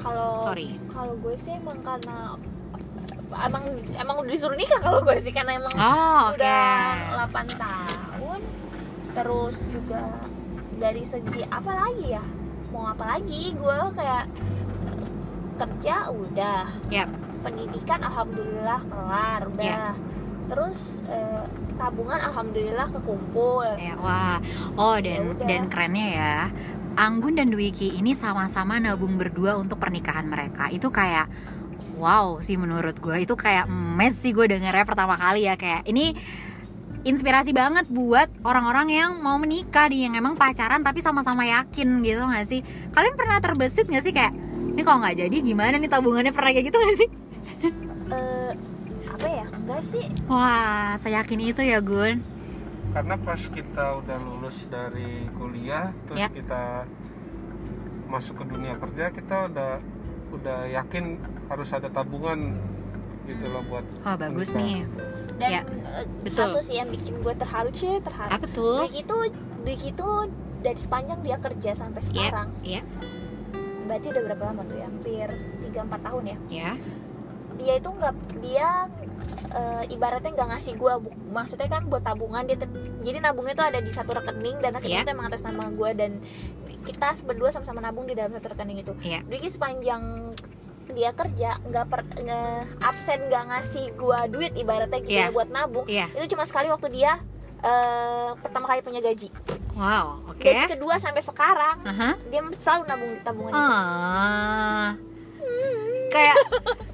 Kalau 0.00 0.40
sorry. 0.42 0.80
kalau 0.90 1.14
gue 1.20 1.36
sih 1.38 1.52
emang 1.54 1.78
karena 1.84 2.34
emang 3.32 3.64
emang 3.96 4.16
udah 4.22 4.30
disuruh 4.30 4.56
nikah 4.56 4.80
kalau 4.80 5.00
gue 5.02 5.16
sih 5.20 5.32
karena 5.32 5.56
emang 5.56 5.72
oh 5.74 6.32
oke. 6.32 6.38
udah 6.38 7.26
8 7.28 7.62
tahun. 7.64 8.40
Terus 9.12 9.56
juga 9.68 10.02
dari 10.80 11.02
segi 11.04 11.40
apa 11.48 11.72
lagi 11.72 12.06
ya? 12.16 12.24
Mau 12.72 12.88
apa 12.88 13.16
lagi? 13.16 13.52
Gue 13.56 13.78
kayak 13.96 14.24
eh, 14.88 15.06
kerja 15.60 16.12
udah. 16.12 16.64
Yap. 16.92 17.10
pendidikan 17.42 17.98
alhamdulillah 18.06 18.80
kelar 18.86 19.40
udah. 19.50 19.66
Yap. 19.90 19.96
terus 20.46 20.78
eh, 21.08 21.44
tabungan 21.80 22.20
alhamdulillah 22.20 22.88
kekumpul. 22.92 23.66
Ya, 23.80 23.98
wah. 23.98 24.38
Oh 24.78 25.00
dan 25.00 25.34
udah. 25.34 25.46
dan 25.48 25.62
kerennya 25.66 26.08
ya 26.12 26.36
Anggun 26.92 27.40
dan 27.40 27.48
Dwiki 27.48 27.96
ini 27.96 28.12
sama-sama 28.12 28.76
nabung 28.76 29.16
berdua 29.16 29.56
untuk 29.56 29.80
pernikahan 29.80 30.28
mereka. 30.28 30.68
Itu 30.68 30.92
kayak 30.92 31.24
wow 32.02 32.42
sih 32.42 32.58
menurut 32.58 32.98
gue 32.98 33.22
itu 33.22 33.38
kayak 33.38 33.70
mes 33.70 34.18
sih 34.18 34.34
gue 34.34 34.50
dengernya 34.50 34.82
pertama 34.82 35.14
kali 35.14 35.46
ya 35.46 35.54
kayak 35.54 35.86
ini 35.86 36.18
inspirasi 37.02 37.50
banget 37.50 37.86
buat 37.90 38.26
orang-orang 38.42 38.90
yang 38.90 39.10
mau 39.22 39.38
menikah 39.38 39.86
nih 39.86 40.10
yang 40.10 40.14
emang 40.18 40.34
pacaran 40.34 40.82
tapi 40.82 41.02
sama-sama 41.02 41.42
yakin 41.42 41.98
gitu 42.02 42.22
gak 42.22 42.46
sih? 42.46 42.62
Kalian 42.94 43.18
pernah 43.18 43.42
terbesit 43.42 43.90
gak 43.90 44.06
sih 44.06 44.14
kayak 44.14 44.30
ini 44.72 44.86
kalau 44.86 45.02
nggak 45.02 45.18
jadi 45.26 45.36
gimana 45.42 45.82
nih 45.82 45.90
tabungannya 45.90 46.30
pernah 46.30 46.54
kayak 46.54 46.70
gitu 46.70 46.78
gak 46.78 46.98
sih? 47.02 47.10
Eh, 48.12 48.52
apa 49.10 49.26
ya? 49.26 49.44
Enggak 49.50 49.82
sih. 49.90 50.06
Wah 50.30 50.94
saya 50.94 51.22
yakin 51.22 51.40
itu 51.42 51.62
ya 51.66 51.82
Gun. 51.82 52.22
Karena 52.94 53.14
pas 53.18 53.40
kita 53.40 53.84
udah 53.98 54.18
lulus 54.22 54.56
dari 54.70 55.26
kuliah 55.34 55.90
terus 56.06 56.22
Ya. 56.22 56.30
kita 56.30 56.86
masuk 58.06 58.42
ke 58.42 58.44
dunia 58.46 58.78
kerja 58.78 59.10
kita 59.10 59.50
udah 59.50 59.82
udah 60.32 60.58
yakin 60.66 61.20
harus 61.46 61.68
ada 61.70 61.88
tabungan 61.88 62.56
gitu 63.22 63.44
loh 63.46 63.62
buat 63.64 63.84
wah 64.02 64.16
bagus 64.16 64.50
menikah. 64.50 64.58
nih 64.58 64.80
dan 65.34 65.50
Ya, 65.50 65.60
eh, 65.62 66.04
betul. 66.20 66.38
satu 66.48 66.58
sih 66.60 66.76
yang 66.76 66.88
bikin 66.88 67.14
gue 67.18 67.34
terharu 67.34 67.70
sih 67.70 67.98
terharu 67.98 68.30
apa 68.30 68.46
tuh 68.48 68.82
Dwi 68.82 69.00
itu 69.00 69.16
Dwi 69.62 69.74
itu 69.86 70.08
dari 70.60 70.78
sepanjang 70.78 71.20
dia 71.20 71.36
kerja 71.36 71.70
sampai 71.72 72.00
sekarang 72.00 72.48
Iya. 72.62 72.82
berarti 73.84 74.06
udah 74.08 74.22
berapa 74.24 74.42
lama 74.44 74.62
tuh 74.64 74.76
ya 74.76 74.86
hampir 74.86 75.28
3-4 75.68 76.00
tahun 76.00 76.22
ya 76.24 76.36
ya 76.48 76.72
dia 77.52 77.74
itu 77.76 77.88
nggak 77.90 78.14
dia 78.40 78.68
eh, 79.52 79.84
ibaratnya 79.88 80.30
nggak 80.32 80.48
ngasih 80.50 80.74
gue 80.74 80.92
maksudnya 81.28 81.68
kan 81.68 81.82
buat 81.84 82.00
tabungan 82.00 82.42
dia 82.42 82.56
jadi 83.00 83.18
nabungnya 83.20 83.54
tuh 83.54 83.66
ada 83.68 83.78
di 83.78 83.90
satu 83.90 84.10
rekening 84.12 84.58
dan 84.58 84.72
rekening 84.74 84.96
Iya. 84.96 85.04
itu 85.04 85.12
emang 85.12 85.26
atas 85.28 85.42
nama 85.42 85.68
gue 85.68 85.90
dan 85.92 86.10
kita 86.82 87.14
berdua 87.22 87.48
sama-sama 87.48 87.80
nabung 87.80 88.04
di 88.04 88.12
dalam 88.12 88.30
satu 88.30 88.50
rekening 88.50 88.80
itu. 88.80 88.92
Dwi 89.22 89.48
sepanjang 89.48 90.02
dia 90.84 91.08
kerja 91.10 91.56
nggak 91.62 91.86
per 91.86 92.00
nge- 92.16 92.66
absen 92.78 93.24
nggak 93.24 93.44
ngasih 93.46 93.94
gue 93.94 94.18
duit 94.28 94.52
ibaratnya 94.52 95.00
gitu 95.00 95.14
Iya. 95.14 95.24
ya 95.24 95.32
buat 95.32 95.48
nabung 95.48 95.86
Iya. 95.86 96.10
itu 96.12 96.26
cuma 96.28 96.44
sekali 96.44 96.68
waktu 96.68 96.90
dia 96.90 97.16
eh, 97.62 98.30
pertama 98.36 98.66
kali 98.66 98.82
punya 98.82 98.98
gaji 98.98 99.30
Wow, 99.72 100.26
oke. 100.28 100.42
gaji 100.42 100.68
kedua 100.68 100.98
sampai 100.98 101.22
sekarang 101.22 101.80
Aha. 101.80 102.18
dia 102.26 102.42
selalu 102.52 102.82
nabung 102.84 103.10
di 103.10 103.22
tabungan 103.22 103.52
itu 103.54 103.62
Ah. 103.62 104.90
Kayak 106.10 106.36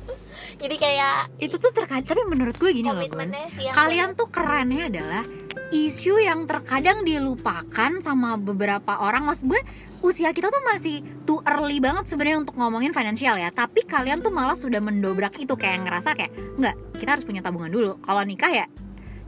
jadi 0.58 0.76
kayak 0.76 1.16
itu 1.38 1.54
tuh 1.54 1.70
terkadang 1.70 2.06
tapi 2.06 2.22
menurut 2.26 2.58
gue 2.58 2.70
gini 2.74 2.90
loh, 2.90 2.98
yang 2.98 3.74
Kalian 3.74 4.08
tuh 4.18 4.26
kerennya 4.26 4.90
adalah 4.90 5.22
isu 5.70 6.18
yang 6.18 6.50
terkadang 6.50 7.06
dilupakan 7.06 8.02
sama 8.02 8.34
beberapa 8.34 8.98
orang. 8.98 9.22
Maksud 9.22 9.46
gue 9.46 9.60
usia 10.02 10.34
kita 10.34 10.50
tuh 10.50 10.62
masih 10.66 11.06
too 11.22 11.38
early 11.46 11.78
banget 11.78 12.10
sebenarnya 12.10 12.42
untuk 12.42 12.58
ngomongin 12.58 12.90
financial 12.90 13.38
ya. 13.38 13.54
Tapi 13.54 13.86
kalian 13.86 14.18
tuh 14.18 14.34
malah 14.34 14.58
sudah 14.58 14.82
mendobrak 14.82 15.38
itu 15.38 15.54
kayak 15.54 15.86
ngerasa 15.86 16.18
kayak 16.18 16.34
nggak 16.58 16.74
kita 16.98 17.10
harus 17.14 17.24
punya 17.24 17.38
tabungan 17.38 17.70
dulu. 17.70 17.94
Kalau 18.02 18.22
nikah 18.26 18.50
ya 18.50 18.66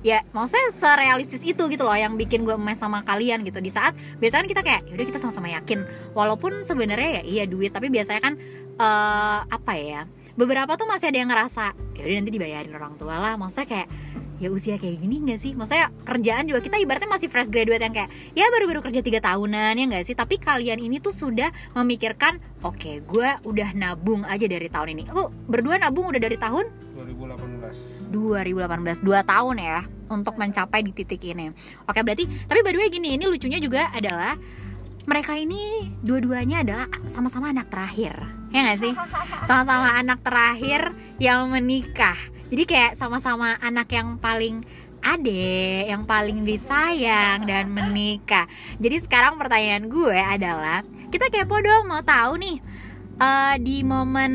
ya 0.01 0.25
maksudnya 0.33 0.73
serealistis 0.73 1.45
itu 1.45 1.61
gitu 1.69 1.85
loh 1.85 1.93
yang 1.93 2.17
bikin 2.17 2.41
gue 2.49 2.57
emes 2.57 2.81
sama 2.81 3.04
kalian 3.04 3.45
gitu 3.45 3.61
di 3.61 3.69
saat 3.69 3.93
biasanya 4.17 4.49
kita 4.49 4.63
kayak 4.65 4.89
yaudah 4.89 5.07
kita 5.13 5.21
sama-sama 5.21 5.52
yakin 5.52 5.85
walaupun 6.17 6.65
sebenarnya 6.65 7.21
ya 7.21 7.23
iya 7.28 7.45
duit 7.45 7.69
tapi 7.69 7.93
biasanya 7.93 8.21
kan 8.25 8.35
eh 8.81 9.41
apa 9.45 9.73
ya 9.76 10.09
beberapa 10.34 10.75
tuh 10.78 10.86
masih 10.90 11.10
ada 11.10 11.19
yang 11.19 11.30
ngerasa 11.30 11.75
ya 11.99 12.02
udah 12.06 12.16
nanti 12.23 12.32
dibayarin 12.32 12.73
orang 12.75 12.95
tua 12.97 13.16
lah. 13.16 13.34
Maksudnya 13.36 13.69
kayak 13.69 13.88
ya 14.40 14.49
usia 14.49 14.80
kayak 14.80 14.97
gini 14.97 15.21
gak 15.28 15.40
sih? 15.40 15.52
Maksudnya 15.52 15.93
kerjaan 16.08 16.49
juga 16.49 16.64
kita 16.64 16.80
ibaratnya 16.80 17.10
masih 17.12 17.28
fresh 17.28 17.52
graduate 17.52 17.84
yang 17.84 17.93
kayak 17.93 18.08
ya 18.32 18.49
baru-baru 18.49 18.80
kerja 18.80 19.00
tiga 19.04 19.21
tahunan 19.21 19.76
ya 19.76 19.84
gak 19.86 20.04
sih? 20.08 20.16
Tapi 20.16 20.40
kalian 20.40 20.80
ini 20.80 20.97
tuh 20.99 21.12
sudah 21.12 21.52
memikirkan 21.76 22.40
oke 22.64 23.04
gue 23.04 23.28
udah 23.45 23.69
nabung 23.76 24.25
aja 24.25 24.49
dari 24.49 24.73
tahun 24.73 24.88
ini. 24.97 25.02
Lu 25.12 25.28
berdua 25.47 25.76
nabung 25.76 26.08
udah 26.08 26.21
dari 26.21 26.40
tahun? 26.40 26.66
2018 26.97 28.10
2018 28.10 29.06
2 29.06 29.23
tahun 29.23 29.56
ya 29.60 29.80
untuk 30.10 30.34
mencapai 30.34 30.82
di 30.82 30.90
titik 30.90 31.23
ini. 31.23 31.54
Oke, 31.86 32.02
berarti 32.02 32.26
tapi 32.50 32.60
by 32.66 32.73
the 32.75 32.80
way 32.82 32.90
gini, 32.90 33.14
ini 33.14 33.25
lucunya 33.30 33.62
juga 33.62 33.88
adalah 33.95 34.34
mereka 35.08 35.36
ini 35.36 35.93
dua-duanya 36.04 36.65
adalah 36.65 36.89
sama-sama 37.08 37.52
anak 37.52 37.73
terakhir. 37.73 38.15
Ya 38.50 38.67
nggak 38.67 38.80
sih? 38.82 38.95
Sama-sama 39.49 39.95
anak 39.97 40.21
terakhir 40.21 40.93
yang 41.23 41.49
menikah. 41.49 42.19
Jadi 42.50 42.67
kayak 42.67 42.93
sama-sama 42.99 43.54
anak 43.63 43.86
yang 43.95 44.19
paling 44.19 44.67
ade, 45.00 45.86
yang 45.86 46.02
paling 46.04 46.43
disayang 46.45 47.47
dan 47.47 47.71
menikah. 47.71 48.50
Jadi 48.82 49.00
sekarang 49.00 49.39
pertanyaan 49.39 49.86
gue 49.86 50.19
adalah, 50.19 50.82
kita 51.08 51.30
kepo 51.30 51.56
dong 51.63 51.89
mau 51.89 52.02
tahu 52.02 52.43
nih 52.43 52.58
eh, 53.23 53.54
di 53.63 53.86
momen 53.86 54.32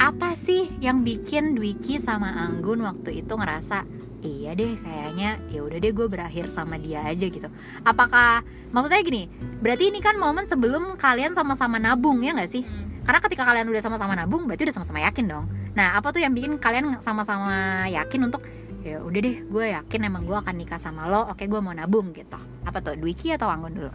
apa 0.00 0.32
sih 0.36 0.68
yang 0.80 1.04
bikin 1.04 1.56
Dwiki 1.56 2.00
sama 2.00 2.32
Anggun 2.32 2.84
waktu 2.84 3.24
itu 3.24 3.32
ngerasa 3.36 3.99
iya 4.20 4.52
deh 4.52 4.76
kayaknya 4.80 5.40
ya 5.48 5.60
udah 5.64 5.78
deh 5.80 5.92
gue 5.92 6.06
berakhir 6.08 6.48
sama 6.52 6.76
dia 6.76 7.04
aja 7.04 7.26
gitu. 7.26 7.48
Apakah 7.84 8.44
maksudnya 8.72 9.00
gini 9.00 9.28
berarti 9.60 9.88
ini 9.88 10.00
kan 10.00 10.16
momen 10.20 10.44
sebelum 10.48 10.96
kalian 10.96 11.32
sama-sama 11.32 11.80
nabung 11.80 12.20
ya 12.20 12.36
nggak 12.36 12.50
sih? 12.50 12.64
Hmm. 12.64 12.88
karena 13.00 13.20
ketika 13.24 13.42
kalian 13.48 13.66
udah 13.72 13.82
sama-sama 13.82 14.12
nabung 14.12 14.44
berarti 14.44 14.68
udah 14.68 14.76
sama-sama 14.76 15.00
yakin 15.08 15.24
dong. 15.24 15.48
Nah 15.72 15.96
apa 15.96 16.12
tuh 16.12 16.20
yang 16.20 16.36
bikin 16.36 16.60
kalian 16.60 17.00
sama-sama 17.00 17.88
yakin 17.88 18.28
untuk 18.28 18.44
ya 18.80 19.00
udah 19.00 19.20
deh 19.20 19.36
gue 19.44 19.64
yakin 19.72 20.00
emang 20.08 20.24
gue 20.28 20.36
akan 20.36 20.54
nikah 20.56 20.80
sama 20.80 21.08
lo 21.08 21.28
oke 21.32 21.40
gue 21.40 21.60
mau 21.64 21.72
nabung 21.72 22.12
gitu? 22.12 22.36
Apa 22.64 22.84
tuh 22.84 23.00
Dwiki 23.00 23.32
atau 23.32 23.48
Anggun 23.48 23.72
dulu? 23.72 23.92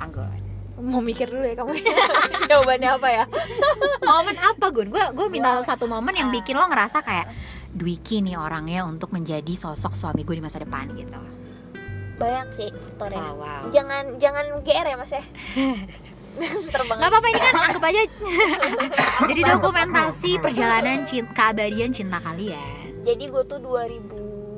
Anggun. 0.00 0.40
Mau 0.76 1.00
mikir 1.00 1.28
dulu 1.28 1.44
ya 1.44 1.56
kamu. 1.56 1.72
Jawabannya 2.52 2.90
apa 3.00 3.08
ya? 3.08 3.24
Momen 4.04 4.36
apa 4.36 4.66
Gun? 4.68 4.88
Gue 4.92 5.04
gue 5.12 5.26
minta 5.32 5.60
satu 5.64 5.88
momen 5.88 6.12
yang 6.12 6.28
bikin 6.28 6.56
lo 6.56 6.68
ngerasa 6.68 7.00
kayak 7.00 7.32
Dwiki 7.76 8.18
nih 8.18 8.34
orangnya 8.34 8.82
untuk 8.82 9.12
menjadi 9.12 9.52
sosok 9.52 9.92
suami 9.92 10.22
gue 10.22 10.32
di 10.32 10.40
masa 10.40 10.58
depan 10.58 10.88
gitu. 10.90 11.20
banyak 12.16 12.48
sih 12.48 12.68
faktornya 12.72 13.20
Wow, 13.28 13.36
wow. 13.36 13.62
jangan 13.68 14.16
jangan 14.16 14.44
GR 14.60 14.86
ya 14.86 14.96
mas 14.96 15.12
ya 15.12 15.20
terbang 16.72 16.96
Gak 16.96 17.08
apa-apa 17.08 17.26
ini 17.26 17.38
kan 17.38 17.54
anggap 17.62 17.84
aja 17.86 18.02
jadi 19.28 19.40
dokumentasi 19.50 20.30
perjalanan 20.38 20.98
cinta 21.02 21.32
keabadian 21.32 21.90
cinta 21.90 22.16
kalian. 22.18 23.04
jadi 23.04 23.20
gue 23.22 23.42
tuh 23.44 23.60
2000 23.60 24.00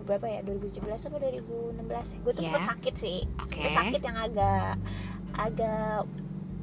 berapa 0.05 0.27
ya 0.27 0.41
2017 0.41 0.81
apa 1.05 1.17
2016 1.19 1.83
ya 1.85 2.19
gue 2.19 2.33
tuh 2.33 2.41
Iya. 2.41 2.49
sempet 2.49 2.63
sakit 2.65 2.95
sih 2.97 3.19
Oke. 3.37 3.51
sempet 3.53 3.71
sakit 3.75 4.01
yang 4.01 4.17
agak 4.19 4.73
agak 5.35 5.99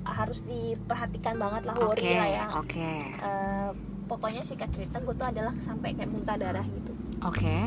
harus 0.01 0.39
diperhatikan 0.41 1.35
banget 1.35 1.61
lah 1.65 1.75
Oke, 1.75 1.85
worry 1.91 2.11
lah 2.13 2.29
ya 2.29 2.45
oke, 2.55 2.91
Eh, 3.19 3.69
pokoknya 4.05 4.41
singkat 4.41 4.69
cerita 4.71 4.97
gue 4.97 5.13
tuh 5.13 5.25
adalah 5.25 5.53
sampai 5.59 5.91
kayak 5.91 6.07
muntah 6.07 6.35
darah 6.35 6.63
gitu 6.63 6.91
oke. 7.19 7.57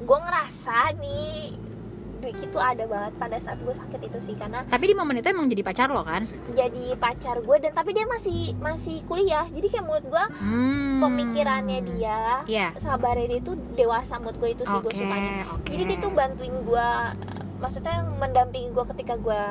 gue 0.00 0.18
ngerasa 0.20 0.76
nih 0.96 1.58
Dwiki 2.14 2.46
tuh 2.48 2.62
ada 2.62 2.86
banget 2.86 3.18
pada 3.18 3.34
saat 3.36 3.58
gue 3.58 3.74
sakit 3.74 3.98
itu 4.00 4.18
sih 4.22 4.34
karena 4.34 4.62
Tapi 4.64 4.84
di 4.84 4.94
momen 4.94 5.18
itu 5.18 5.26
emang 5.26 5.42
jadi 5.44 5.58
pacar 5.60 5.90
lo 5.90 6.02
kan? 6.02 6.22
jadi 6.48 6.94
pacar 6.94 7.38
gue 7.38 7.56
dan 7.58 7.72
tapi 7.72 7.90
dia 7.90 8.06
masih 8.06 8.54
masih 8.56 9.02
kuliah 9.02 9.42
jadi 9.48 9.66
kayak 9.68 9.82
menurut 9.82 10.06
gue 10.06 10.24
Hmm. 10.38 11.02
pemikirannya 11.02 11.82
dia 11.84 12.46
Iya. 12.46 12.78
sabarnya 12.78 13.26
dia 13.28 13.40
tuh 13.42 13.58
dewasa 13.72 14.16
menurut 14.16 14.38
gue 14.38 14.50
itu 14.52 14.62
sih 14.62 14.76
gue 14.76 14.86
Oke, 14.88 15.02
sukanya 15.02 15.50
oke. 15.50 15.66
jadi 15.66 15.82
dia 15.84 15.98
tuh 15.98 16.10
bantuin 16.12 16.54
gue 16.56 16.88
maksudnya 17.58 17.94
mendampingi 18.12 18.70
gue 18.70 18.84
ketika 18.88 19.14
gue 19.16 19.42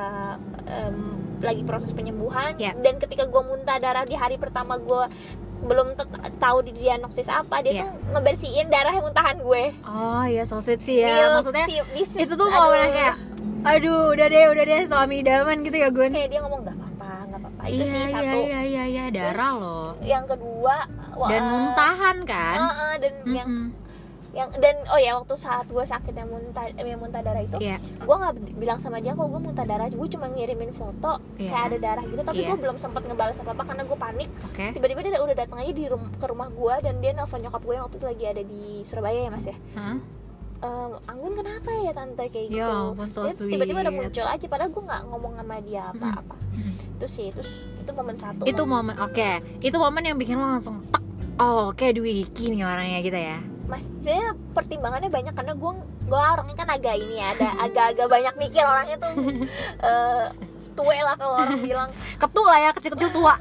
em, 0.65 0.95
lagi 1.41 1.63
proses 1.63 1.91
penyembuhan 1.91 2.55
Ya. 2.55 2.71
dan 2.73 2.95
ketika 2.97 3.25
gue 3.25 3.41
muntah 3.41 3.77
darah 3.77 4.03
di 4.03 4.15
hari 4.15 4.35
pertama 4.35 4.77
gue 4.77 5.11
belum 5.61 5.87
tahu 6.37 6.57
di 6.63 6.71
diagnosis 6.73 7.25
apa 7.25 7.61
dia 7.61 7.71
Ya. 7.71 7.81
tuh 7.83 7.91
ngebersihin 8.11 8.67
darah 8.67 8.93
muntahan 8.95 9.37
gue 9.37 9.63
Oh 9.83 10.23
iya 10.23 10.43
so 10.43 10.57
sweet 10.57 10.79
sih 10.79 10.99
ya. 10.99 11.13
Di- 11.21 11.33
Maksudnya 11.33 11.65
di- 11.65 11.85
di- 11.95 12.19
itu 12.19 12.33
tuh 12.33 12.47
yang 12.49 12.91
kayak 12.91 13.15
aduh 13.61 14.09
udah 14.11 14.27
deh 14.27 14.45
udah 14.49 14.63
deh 14.63 14.81
suami 14.85 15.21
idaman 15.21 15.61
gitu 15.61 15.77
ya 15.77 15.89
Gun. 15.89 16.09
kayak 16.09 16.29
dia 16.29 16.39
ngomong 16.41 16.61
nggak 16.63 16.73
apa-apa 16.75 17.09
nggak 17.23 17.39
apa-apa 17.39 17.61
itu 17.67 17.77
iya, 17.77 17.85
sih 17.85 17.93
iya, 17.93 18.09
satu 18.09 18.37
iya 18.41 18.59
iya 18.63 18.83
iya 18.87 19.03
darah 19.07 19.53
loh 19.53 19.89
yang 20.01 20.25
kedua 20.25 20.75
wah, 21.13 21.29
dan 21.29 21.41
muntahan 21.45 22.17
kan 22.25 22.57
eh, 22.57 22.65
eh, 22.65 22.93
dan 22.97 23.13
yang 23.13 23.21
Mm-mm. 23.21 23.37
yang 23.37 23.49
dan 24.31 24.75
oh 24.87 24.95
ya 24.95 25.11
waktu 25.13 25.35
saat 25.35 25.67
gue 25.67 25.83
sakit 25.83 26.13
yang 26.13 26.25
muntah 26.25 26.63
eh, 26.65 26.79
yang 26.81 26.97
muntah 26.97 27.19
darah 27.19 27.43
itu 27.43 27.59
Iya. 27.59 27.77
gue 27.81 28.15
nggak 28.15 28.33
bilang 28.55 28.79
sama 28.79 28.97
dia 28.97 29.11
kok 29.11 29.27
gue 29.27 29.41
muntah 29.41 29.63
darah? 29.63 29.87
Gue 29.87 30.07
cuma 30.07 30.25
ngirimin 30.25 30.71
foto 30.71 31.19
Iya. 31.35 31.51
kayak 31.51 31.63
ada 31.65 31.77
darah 31.77 32.03
gitu 32.05 32.21
tapi 32.21 32.39
Iya. 32.39 32.47
gue 32.47 32.57
belum 32.61 32.77
sempat 32.77 33.03
ngebalas 33.03 33.37
apa 33.37 33.51
apa 33.51 33.63
karena 33.65 33.83
gue 33.83 33.97
panik. 33.99 34.29
Oke. 34.45 34.65
Tiba-tiba 34.71 34.99
dia 35.01 35.19
udah 35.19 35.35
datang 35.35 35.59
aja 35.59 35.71
di 35.71 35.85
rum- 35.85 36.11
ke 36.11 36.25
rumah 36.25 36.47
gue 36.47 36.75
dan 36.79 36.93
dia 36.97 37.11
nelfon 37.11 37.39
nyokap 37.39 37.61
gue 37.61 37.73
yang 37.73 37.83
waktu 37.83 37.97
itu 37.97 38.07
lagi 38.07 38.23
ada 38.25 38.43
di 38.45 38.61
Surabaya 38.81 39.19
ya 39.19 39.29
mas 39.29 39.45
ya. 39.45 39.55
Hah? 39.75 39.97
Ehm, 40.61 40.91
Anggun 41.09 41.33
kenapa 41.35 41.69
ya 41.73 41.91
tante? 41.91 42.23
kayak 42.23 42.45
gitu. 42.47 42.55
ya 42.55 42.69
ampun 42.87 43.09
so 43.09 43.25
tiba-tiba 43.27 43.81
udah 43.81 43.93
muncul 43.97 44.25
aja 44.25 44.45
padahal 44.45 44.69
gue 44.69 44.83
nggak 44.85 45.01
ngomong 45.09 45.33
sama 45.35 45.55
dia 45.59 45.83
apa-apa. 45.89 46.35
Mm. 46.51 46.73
itu 46.93 47.05
sih 47.09 47.27
terus 47.33 47.49
itu 47.75 47.91
momen 47.91 48.13
satu. 48.15 48.45
Itu 48.45 48.63
momen 48.63 48.93
oke. 48.95 49.29
Itu 49.59 49.75
momen 49.75 50.05
yang 50.05 50.15
bikin 50.15 50.37
lo 50.37 50.45
langsung 50.47 50.85
tak 50.87 51.01
oh 51.35 51.73
oke 51.73 51.85
Dwi 51.89 52.21
Iki 52.23 52.53
nih 52.53 52.61
orangnya 52.61 53.01
gitu 53.01 53.17
ya 53.17 53.37
maksudnya 53.71 54.21
pertimbangannya 54.51 55.07
banyak 55.07 55.31
karena 55.31 55.53
gue 55.53 55.71
gue 56.03 56.19
orangnya 56.19 56.55
kan 56.57 56.69
agak 56.69 56.95
ini 56.97 57.15
ya 57.17 57.31
ada 57.31 57.47
agak-agak 57.61 58.07
banyak 58.09 58.35
mikir 58.37 58.61
orangnya 58.61 58.97
tuh 58.97 59.11
eh 59.87 60.25
tue 60.71 60.97
lah 60.97 61.15
kalau 61.15 61.35
orang 61.37 61.59
bilang 61.59 61.89
ketua 62.15 62.47
lah 62.47 62.59
ya 62.61 62.71
kecil-kecil 62.71 63.11
tua 63.11 63.35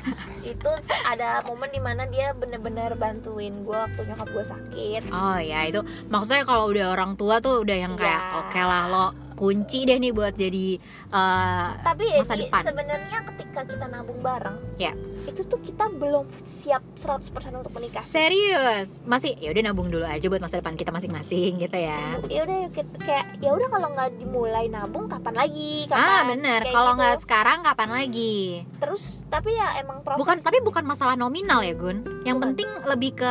itu 0.44 0.70
ada 1.02 1.40
momen 1.42 1.68
di 1.68 1.80
mana 1.80 2.04
dia 2.04 2.32
bener-bener 2.32 2.92
bantuin 2.94 3.56
gue 3.58 3.72
waktu 3.74 4.00
nyokap 4.04 4.28
gue 4.30 4.44
sakit 4.46 5.02
oh 5.08 5.38
ya 5.38 5.64
itu 5.64 5.80
maksudnya 6.06 6.44
kalau 6.44 6.68
udah 6.68 6.92
orang 6.92 7.12
tua 7.14 7.40
tuh 7.40 7.60
udah 7.60 7.76
yang 7.78 7.92
kayak 7.94 8.20
Iya. 8.20 8.36
oke 8.38 8.60
lah 8.62 8.82
lo 8.86 9.06
kunci 9.34 9.82
deh 9.82 9.96
nih 9.96 10.12
buat 10.12 10.32
jadi 10.32 10.76
eh, 11.10 11.66
tapi 11.82 12.04
ya 12.06 12.20
Masa 12.20 12.36
depan. 12.36 12.62
sebenarnya 12.62 13.18
ketika 13.26 13.60
kita 13.64 13.86
nabung 13.88 14.20
bareng 14.20 14.56
Ya. 14.76 14.92
Itu 15.24 15.42
tuh 15.44 15.60
kita 15.60 15.88
belum 15.88 16.28
siap 16.44 16.82
100% 16.96 17.32
untuk 17.56 17.72
menikah. 17.72 18.04
Serius? 18.04 19.00
Masih 19.08 19.36
ya 19.40 19.50
udah 19.50 19.62
nabung 19.64 19.88
dulu 19.88 20.04
aja 20.04 20.26
buat 20.28 20.40
masa 20.40 20.60
depan 20.60 20.76
kita 20.76 20.92
masing-masing 20.92 21.60
gitu 21.60 21.78
ya. 21.80 22.20
Ya 22.28 22.44
udah 22.44 22.68
kayak 23.04 23.24
ya 23.40 23.50
udah 23.52 23.68
kalau 23.72 23.88
nggak 23.92 24.10
dimulai 24.20 24.68
nabung 24.68 25.08
kapan 25.08 25.34
lagi? 25.34 25.88
Kapan 25.88 26.04
ah 26.04 26.20
bener. 26.28 26.60
kalau 26.68 26.92
gitu. 26.92 26.98
nggak 27.00 27.16
sekarang 27.24 27.58
kapan 27.64 27.90
lagi? 27.90 28.36
Terus 28.78 29.24
tapi 29.32 29.56
ya 29.56 29.80
emang 29.80 30.04
proses 30.04 30.20
bukan 30.20 30.36
tapi 30.44 30.58
bukan 30.60 30.84
masalah 30.84 31.16
nominal 31.16 31.64
ya 31.64 31.74
Gun. 31.74 32.04
Yang 32.24 32.36
Bukan. 32.38 32.44
penting 32.52 32.68
lebih 32.84 33.12
ke 33.16 33.30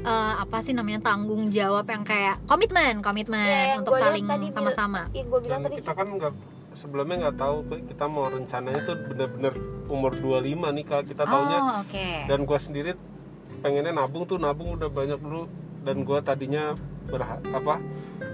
eh, 0.00 0.34
apa 0.40 0.58
sih 0.64 0.72
namanya 0.72 1.00
tanggung 1.04 1.52
jawab 1.52 1.84
yang 1.88 2.02
kayak 2.06 2.40
komitmen 2.48 3.04
komitmen 3.04 3.44
Ya, 3.44 3.76
yang 3.76 3.84
untuk 3.84 4.00
saling 4.00 4.24
sama-sama. 4.52 5.08
Yang 5.12 5.26
gue 5.36 5.40
bilang 5.44 5.60
dan 5.62 5.68
tadi 5.70 5.76
kita 5.84 5.92
kan 5.92 6.06
nggak 6.16 6.32
sebelumnya 6.76 7.16
nggak 7.26 7.38
tahu 7.40 7.56
kita 7.88 8.04
mau 8.04 8.28
rencananya 8.28 8.80
tuh 8.84 8.96
bener-bener 9.08 9.52
umur 9.88 10.12
25 10.12 10.44
nikah 10.76 11.00
kita 11.00 11.24
taunya. 11.24 11.58
Oh 11.58 11.74
oke. 11.80 12.06
Dan 12.28 12.44
gua 12.44 12.60
sendiri 12.60 12.92
pengennya 13.64 13.96
nabung 13.96 14.28
tuh 14.28 14.36
nabung 14.36 14.76
udah 14.76 14.92
banyak 14.92 15.16
dulu. 15.16 15.48
Dan 15.80 16.04
gua 16.04 16.20
tadinya 16.20 16.76
berha 17.06 17.38
apa 17.50 17.78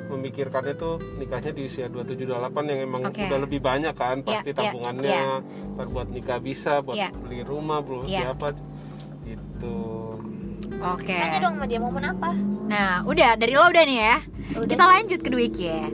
memikirkannya 0.08 0.74
tuh 0.76 1.00
nikahnya 1.16 1.52
di 1.52 1.64
usia 1.64 1.88
27 1.88 2.28
28 2.28 2.68
yang 2.68 2.80
emang 2.84 3.00
Oke. 3.08 3.24
udah 3.24 3.38
lebih 3.40 3.60
banyak 3.60 3.94
kan 3.96 4.20
Iya, 4.20 4.26
pasti 4.28 4.50
iya, 4.50 4.56
tabungannya. 4.60 5.20
ntar 5.72 5.86
buat 5.88 6.08
nikah 6.12 6.36
bisa 6.36 6.84
buat 6.84 6.96
Iya. 6.96 7.08
beli 7.16 7.40
rumah 7.40 7.80
belum 7.80 8.04
Iya. 8.04 8.36
apa 8.36 8.52
gitu 9.24 9.76
oke. 10.82 11.14
Tanya 11.14 11.38
dong 11.38 11.54
sama 11.58 11.66
dia 11.70 11.80
momen 11.80 12.04
apa. 12.04 12.30
Nah 12.68 13.06
udah 13.06 13.38
dari 13.38 13.54
lo 13.54 13.66
udah 13.66 13.84
nih 13.86 13.98
ya. 13.98 14.16
Udah. 14.52 14.68
Kita 14.68 14.84
lanjut 14.84 15.20
ke 15.22 15.28
Dwiki 15.32 15.64
ya. 15.64 15.86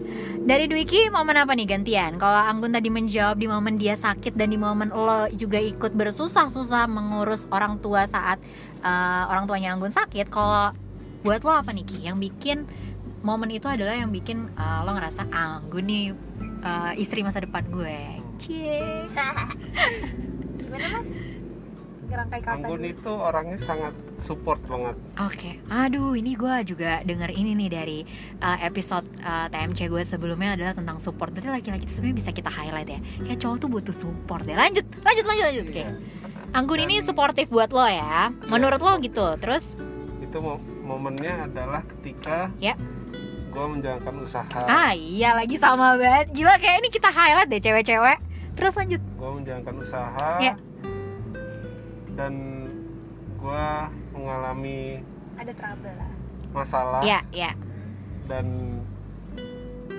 Dari 0.49 0.65
Dwiki 0.65 1.13
momen 1.13 1.37
apa 1.37 1.53
nih? 1.53 1.69
Gantian. 1.69 2.17
Kalau 2.17 2.41
Anggun 2.41 2.73
tadi 2.73 2.89
menjawab 2.89 3.37
di 3.37 3.47
momen 3.47 3.77
dia 3.77 3.95
sakit 3.95 4.35
dan 4.35 4.49
di 4.49 4.59
momen 4.59 4.89
lo 4.91 5.29
juga 5.37 5.61
ikut 5.61 5.93
bersusah-susah 5.93 6.89
mengurus 6.89 7.45
orang 7.53 7.79
tua 7.79 8.09
saat 8.09 8.41
eh, 8.81 9.25
orang 9.29 9.45
tuanya 9.45 9.77
Anggun 9.77 9.93
sakit 9.93 10.33
kalau 10.33 10.73
buat 11.23 11.45
lo 11.45 11.53
apa 11.53 11.71
nih 11.71 11.85
Ki? 11.85 11.99
Yang 12.03 12.17
bikin 12.33 12.59
momen 13.21 13.53
itu 13.53 13.69
adalah 13.69 13.95
yang 13.95 14.11
bikin 14.11 14.51
eh, 14.57 14.81
lo 14.83 14.91
ngerasa 14.97 15.29
Anggun 15.29 15.85
nih 15.85 16.05
eh, 16.65 16.93
istri 16.99 17.21
masa 17.21 17.45
depan 17.45 17.69
gue. 17.69 17.99
Cie. 18.39 19.05
gimana 20.69 21.01
mas 21.01 21.17
ngerangkai 22.09 22.41
kata 22.41 22.55
Anggun 22.59 22.81
dulu. 22.81 22.89
itu 22.89 23.13
orangnya 23.13 23.59
sangat 23.59 23.93
support 24.19 24.61
banget 24.65 24.97
Oke, 25.21 25.51
aduh 25.69 26.13
ini 26.13 26.33
gue 26.33 26.55
juga 26.67 27.03
denger 27.03 27.31
ini 27.31 27.53
nih 27.55 27.69
dari 27.69 27.99
uh, 28.39 28.59
episode 28.61 29.05
uh, 29.21 29.47
TMC 29.47 29.87
gue 29.87 30.03
sebelumnya 30.03 30.55
adalah 30.55 30.73
tentang 30.73 30.97
support. 30.97 31.31
Berarti 31.31 31.51
laki-laki 31.51 31.85
itu 31.85 31.93
sebenarnya 31.93 32.19
bisa 32.19 32.31
kita 32.31 32.49
highlight 32.49 32.89
ya. 32.89 33.01
Kayak 33.21 33.39
cowok 33.39 33.57
tuh 33.59 33.69
butuh 33.69 33.95
support 33.95 34.43
ya. 34.43 34.57
Lanjut, 34.57 34.87
lanjut, 34.99 35.25
lanjut, 35.25 35.45
lanjut. 35.45 35.67
Oke. 35.67 35.77
Iya. 35.77 35.91
Anggun 36.51 36.81
ini 36.81 36.97
suportif 36.99 37.47
buat 37.49 37.69
lo 37.69 37.85
ya. 37.85 38.33
Menurut 38.49 38.79
lo 38.79 38.97
gitu. 38.99 39.27
Terus, 39.37 39.77
itu 40.19 40.39
mo- 40.39 40.59
momennya 40.81 41.45
adalah 41.45 41.85
ketika 41.85 42.49
Ya. 42.57 42.73
gue 43.49 43.65
menjalankan 43.67 44.15
usaha 44.23 44.61
ah 44.63 44.93
iya 44.93 45.33
lagi 45.33 45.57
sama 45.57 45.95
banget. 45.95 46.31
Gila 46.31 46.57
kayak 46.57 46.79
ini 46.79 46.89
kita 46.89 47.09
highlight 47.09 47.49
deh 47.49 47.59
cewek-cewek. 47.59 48.19
Terus 48.55 48.75
lanjut. 48.75 49.03
gue 49.03 49.31
menjalankan 49.35 49.75
usaha 49.79 50.29
Ya. 50.39 50.55
Dan 52.19 52.67
gue 53.39 53.67
mengalami 54.11 55.07
ada 55.39 55.55
trouble 55.55 55.95
lah 55.95 56.11
masalah 56.51 57.01
Ya, 57.01 57.23
ya. 57.31 57.55
dan 58.27 58.79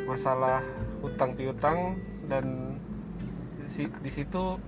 masalah 0.03 0.59
hutang 0.99 1.31
piutang 1.33 1.95
dan 2.27 2.75
di, 3.55 3.67
si- 3.71 3.97
di 3.97 4.11
situ 4.11 4.59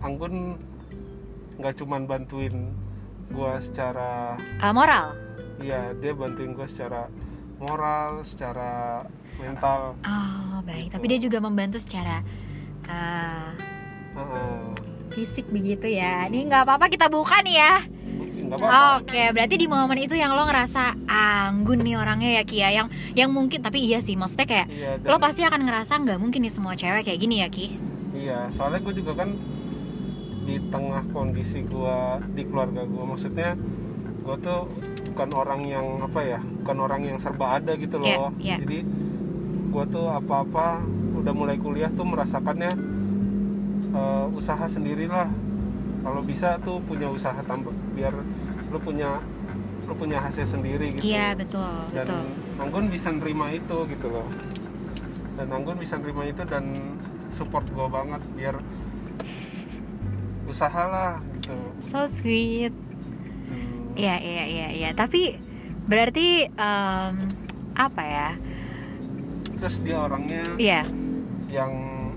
Anggun 0.00 0.56
nggak 1.56 1.76
cuman 1.76 2.04
bantuin 2.04 2.72
gue 3.30 3.52
secara 3.58 4.36
Uh, 4.58 4.72
moral. 4.72 5.16
ya 5.58 5.92
dia 5.96 6.12
bantuin 6.12 6.52
gue 6.52 6.66
secara 6.66 7.08
moral 7.56 8.20
secara 8.20 9.00
mental 9.36 9.92
Oh, 10.02 10.60
baik. 10.62 10.88
Tapi 10.90 11.04
dia 11.06 11.20
juga 11.20 11.38
membantu 11.38 11.76
secara 11.76 12.20
uh, 12.84 13.52
Heeh. 14.10 14.69
Fisik 15.10 15.46
begitu 15.48 15.86
ya. 15.86 16.26
Ini 16.26 16.46
nggak 16.46 16.62
apa-apa 16.64 16.86
kita 16.86 17.06
buka 17.06 17.42
nih 17.42 17.56
ya. 17.56 17.74
Oke, 18.96 19.30
berarti 19.30 19.54
di 19.54 19.66
momen 19.66 19.98
itu 19.98 20.14
yang 20.14 20.32
lo 20.32 20.42
ngerasa 20.42 20.94
anggun 21.06 21.82
nih 21.82 21.94
orangnya 21.94 22.30
ya 22.32 22.42
Kia 22.42 22.68
yang 22.72 22.86
yang 23.12 23.30
mungkin 23.30 23.58
tapi 23.58 23.82
iya 23.82 23.98
sih 23.98 24.14
maksudnya 24.14 24.46
kayak 24.46 24.66
iya 24.68 24.90
dan- 24.96 25.06
lo 25.06 25.18
pasti 25.18 25.42
akan 25.42 25.60
ngerasa 25.62 25.92
nggak 25.98 26.18
mungkin 26.18 26.40
nih 26.40 26.52
semua 26.52 26.74
cewek 26.74 27.04
kayak 27.04 27.20
gini 27.20 27.42
ya 27.42 27.48
Ki. 27.48 27.66
Iya, 28.12 28.50
soalnya 28.50 28.80
gue 28.80 28.94
juga 28.96 29.12
kan 29.16 29.34
di 30.40 30.56
tengah 30.66 31.04
kondisi 31.10 31.62
gue 31.62 31.96
di 32.32 32.42
keluarga 32.44 32.82
gue, 32.82 33.04
maksudnya 33.04 33.54
gue 34.20 34.36
tuh 34.36 34.60
bukan 35.10 35.30
orang 35.32 35.60
yang 35.64 35.86
apa 36.00 36.20
ya, 36.20 36.40
bukan 36.60 36.76
orang 36.80 37.00
yang 37.04 37.18
serba 37.18 37.58
ada 37.58 37.72
gitu 37.74 37.98
Iya, 37.98 38.14
loh. 38.16 38.30
iya. 38.36 38.56
Jadi 38.58 38.78
gue 39.70 39.84
tuh 39.86 40.06
apa-apa 40.06 40.82
udah 41.14 41.32
mulai 41.32 41.54
kuliah 41.54 41.88
tuh 41.88 42.02
merasakannya 42.04 42.72
eh, 43.90 44.26
usaha 44.30 44.64
sendirilah. 44.64 45.28
Kalau 46.00 46.22
bisa 46.22 46.56
tuh 46.60 46.80
punya 46.80 47.06
usaha 47.06 47.36
tambah 47.42 47.70
biar 47.92 48.14
lu 48.70 48.78
punya 48.78 49.20
lu 49.84 49.92
punya 49.92 50.16
hasil 50.16 50.46
sendiri 50.46 50.94
gitu. 50.94 51.04
Iya 51.04 51.34
betul 51.34 51.66
dan 51.92 52.06
betul. 52.06 52.24
Anggun 52.56 52.86
bisa 52.88 53.08
nerima 53.10 53.50
itu 53.50 53.76
gitu 53.84 54.06
loh 54.08 54.24
dan 55.34 55.50
Anggun 55.50 55.76
bisa 55.76 55.98
nerima 55.98 56.24
itu 56.24 56.40
dan 56.44 56.94
support 57.28 57.66
gue 57.66 57.86
banget 57.86 58.22
biar 58.32 58.56
usahalah 60.46 61.18
gitu 61.36 61.54
So 61.82 62.06
sweet. 62.06 62.72
Hmm. 63.50 63.94
Iya 63.94 64.16
iya 64.18 64.44
iya 64.46 64.68
iya. 64.70 64.90
Tapi 64.94 65.36
berarti 65.84 66.46
em, 66.46 67.14
apa 67.74 68.02
ya? 68.02 68.30
terus 69.60 69.84
dia 69.84 70.00
orangnya 70.00 70.40
Iya. 70.56 70.88
yang 71.52 71.72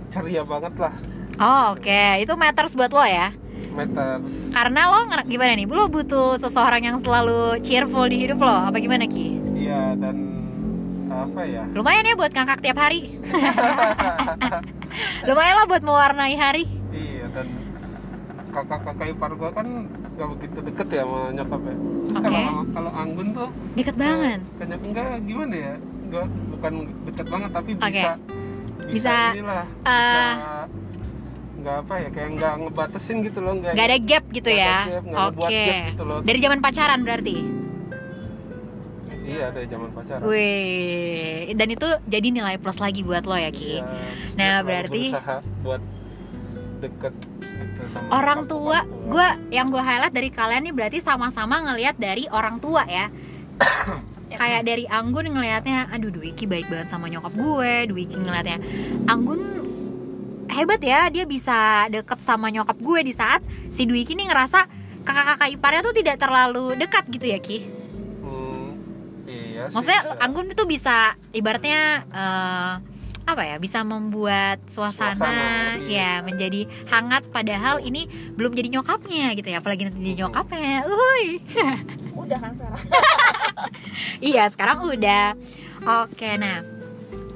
ceria 0.08 0.48
banget 0.48 0.80
lah 0.80 0.96
Oh 1.36 1.74
oke, 1.74 2.02
itu 2.20 2.32
matters 2.36 2.74
buat 2.74 2.90
lo 2.90 3.02
ya. 3.02 3.32
matters 3.74 4.52
Karena 4.52 4.88
lo 4.88 4.98
nger- 5.08 5.26
gimana 5.26 5.52
nih? 5.54 5.66
Lo 5.66 5.88
butuh 5.88 6.38
seseorang 6.38 6.82
yang 6.84 6.98
selalu 6.98 7.58
cheerful 7.60 8.06
di 8.06 8.20
hidup 8.20 8.38
lo. 8.38 8.70
Apa 8.70 8.78
gimana 8.78 9.06
Ki? 9.06 9.40
iya 9.56 9.96
dan 9.96 10.16
apa 11.08 11.42
ya 11.42 11.64
Lumayan 11.72 12.04
ya 12.04 12.14
buat 12.14 12.30
ngangkak 12.30 12.60
tiap 12.60 12.78
hari. 12.78 13.18
Lumayan 15.28 15.56
lah 15.56 15.66
buat 15.66 15.82
mewarnai 15.82 16.36
hari. 16.36 16.64
iya 16.92 17.26
dan 17.30 17.48
kakak-kakak 18.54 19.08
ipar 19.10 19.32
gue 19.34 19.50
kan 19.50 19.68
gak 20.14 20.28
begitu 20.30 20.58
deket 20.62 20.88
ya 20.92 21.02
sama 21.02 21.20
nyokap 21.34 21.62
ya 21.64 21.74
terus 21.74 22.14
Oke. 22.14 22.30
kalau 22.30 22.54
kalau 22.70 22.92
Anggun 22.94 23.28
tuh 23.34 23.50
Deket 23.74 23.96
banget. 23.98 24.40
Kayak 24.54 24.80
enggak 24.80 25.08
gimana 25.26 25.54
ya? 25.56 25.74
Enggak 26.06 26.26
bukan 26.52 26.74
deket 27.10 27.28
banget 27.28 27.50
tapi 27.50 27.70
Oke. 27.74 27.82
bisa 27.90 28.12
bisa, 28.84 28.94
Bisa, 28.94 29.16
inilah 29.34 29.66
eh, 29.82 29.82
bisa 29.82 30.22
nggak 31.64 31.78
apa 31.80 31.94
ya 31.98 32.10
kayak 32.10 32.30
nggak 32.36 32.54
ngebatasin 32.60 33.18
gitu 33.22 33.40
loh 33.40 33.56
nggak 33.56 33.72
Gak 33.74 33.86
ada 33.86 33.98
gap 33.98 34.24
gitu 34.30 34.50
nggak 34.50 34.60
ya. 34.60 35.00
nggak 35.00 35.28
Oke. 35.32 35.48
gap 35.64 35.76
gitu 35.90 36.04
loh 36.04 36.20
Dari 36.20 36.40
zaman 36.40 36.60
pacaran 36.60 37.00
berarti. 37.02 37.36
iya 39.24 39.48
dari 39.48 39.66
zaman 39.66 39.90
pacaran 39.90 40.22
Wih, 40.22 41.48
dan 41.54 41.68
itu 41.70 41.88
jadi 42.04 42.28
nilai 42.30 42.56
plus 42.58 42.76
lagi 42.78 43.02
buat 43.02 43.24
lo 43.24 43.34
ya 43.34 43.50
Ki. 43.50 43.80
Iya, 43.80 43.84
Nah, 44.36 44.60
berarti- 44.62 45.10
berusaha 45.10 45.36
buat 45.62 45.82
deket 46.78 47.14
gitu 47.40 47.82
sama 47.88 48.12
orang 48.12 48.44
tua 48.44 48.84
gue 48.84 49.28
yang 49.50 49.72
gue 49.72 49.80
highlight 49.80 50.12
dari 50.12 50.28
kalian 50.28 50.68
nih 50.68 50.76
berarti 50.76 51.00
sama-sama 51.00 51.64
ngelihat 51.64 51.96
dari 51.96 52.28
orang 52.28 52.60
tua 52.60 52.84
ya 52.84 53.08
kayak 54.34 54.68
dari 54.68 54.84
Anggun 54.84 55.32
ngelihatnya 55.32 55.88
aduh 55.88 56.12
Dwiki 56.12 56.44
baik 56.44 56.68
banget 56.68 56.92
sama 56.92 57.08
nyokap 57.08 57.32
gue 57.32 57.88
Dwiki 57.88 58.20
ngelihatnya 58.20 58.60
Anggun 59.08 59.63
hebat 60.48 60.80
ya 60.80 61.08
dia 61.08 61.24
bisa 61.24 61.56
deket 61.88 62.20
sama 62.20 62.48
nyokap 62.48 62.76
gue 62.76 63.00
di 63.02 63.12
saat 63.12 63.40
si 63.70 63.84
Dwiki 63.84 64.14
nih 64.14 64.28
ngerasa 64.28 64.68
kakak-kakak 65.02 65.50
iparnya 65.52 65.82
tuh 65.82 65.94
tidak 65.94 66.16
terlalu 66.18 66.76
dekat 66.76 67.04
gitu 67.08 67.26
ya 67.26 67.38
Ki? 67.38 67.60
Hmm, 68.20 68.80
iya 69.26 69.68
sih, 69.68 69.74
maksudnya 69.74 70.02
bisa. 70.06 70.20
Anggun 70.20 70.48
itu 70.50 70.64
bisa 70.64 70.98
ibaratnya 71.30 71.80
eh, 72.08 72.74
apa 73.24 73.40
ya 73.42 73.56
bisa 73.56 73.82
membuat 73.82 74.60
suasana, 74.68 75.16
Suasana 75.16 75.48
lebih- 75.80 75.92
ya 75.92 76.12
menjadi 76.20 76.62
hangat 76.90 77.24
padahal 77.30 77.80
ini 77.80 78.04
belum 78.34 78.52
jadi 78.52 78.68
nyokapnya 78.70 79.32
gitu 79.34 79.48
ya 79.48 79.60
apalagi 79.60 79.88
nanti 79.88 80.00
jadi 80.02 80.18
nyokapnya. 80.22 80.84
Uhuy. 80.84 81.26
Udah 82.14 82.38
kan 82.38 82.52
sekarang 82.54 82.80
iya 84.32 84.44
sekarang 84.48 84.78
udah. 84.86 85.36
Oke 85.84 86.36
nah 86.36 86.64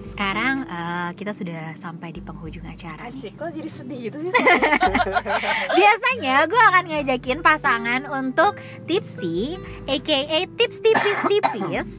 sekarang 0.07 0.63
eh, 0.63 1.09
kita 1.19 1.35
sudah 1.35 1.75
sampai 1.75 2.15
di 2.15 2.23
penghujung 2.23 2.63
acara 2.63 3.11
nih. 3.11 3.19
asik 3.27 3.33
kok 3.35 3.51
jadi 3.51 3.69
sedih 3.69 3.99
gitu 4.07 4.17
sih 4.23 4.31
Biasanya 5.79 6.47
gue 6.47 6.61
akan 6.71 6.83
ngajakin 6.87 7.39
pasangan 7.43 8.01
untuk 8.07 8.55
tipsy, 8.87 9.59
aka 9.85 10.47
tips 10.55 10.79
tipis-tipis 10.79 11.89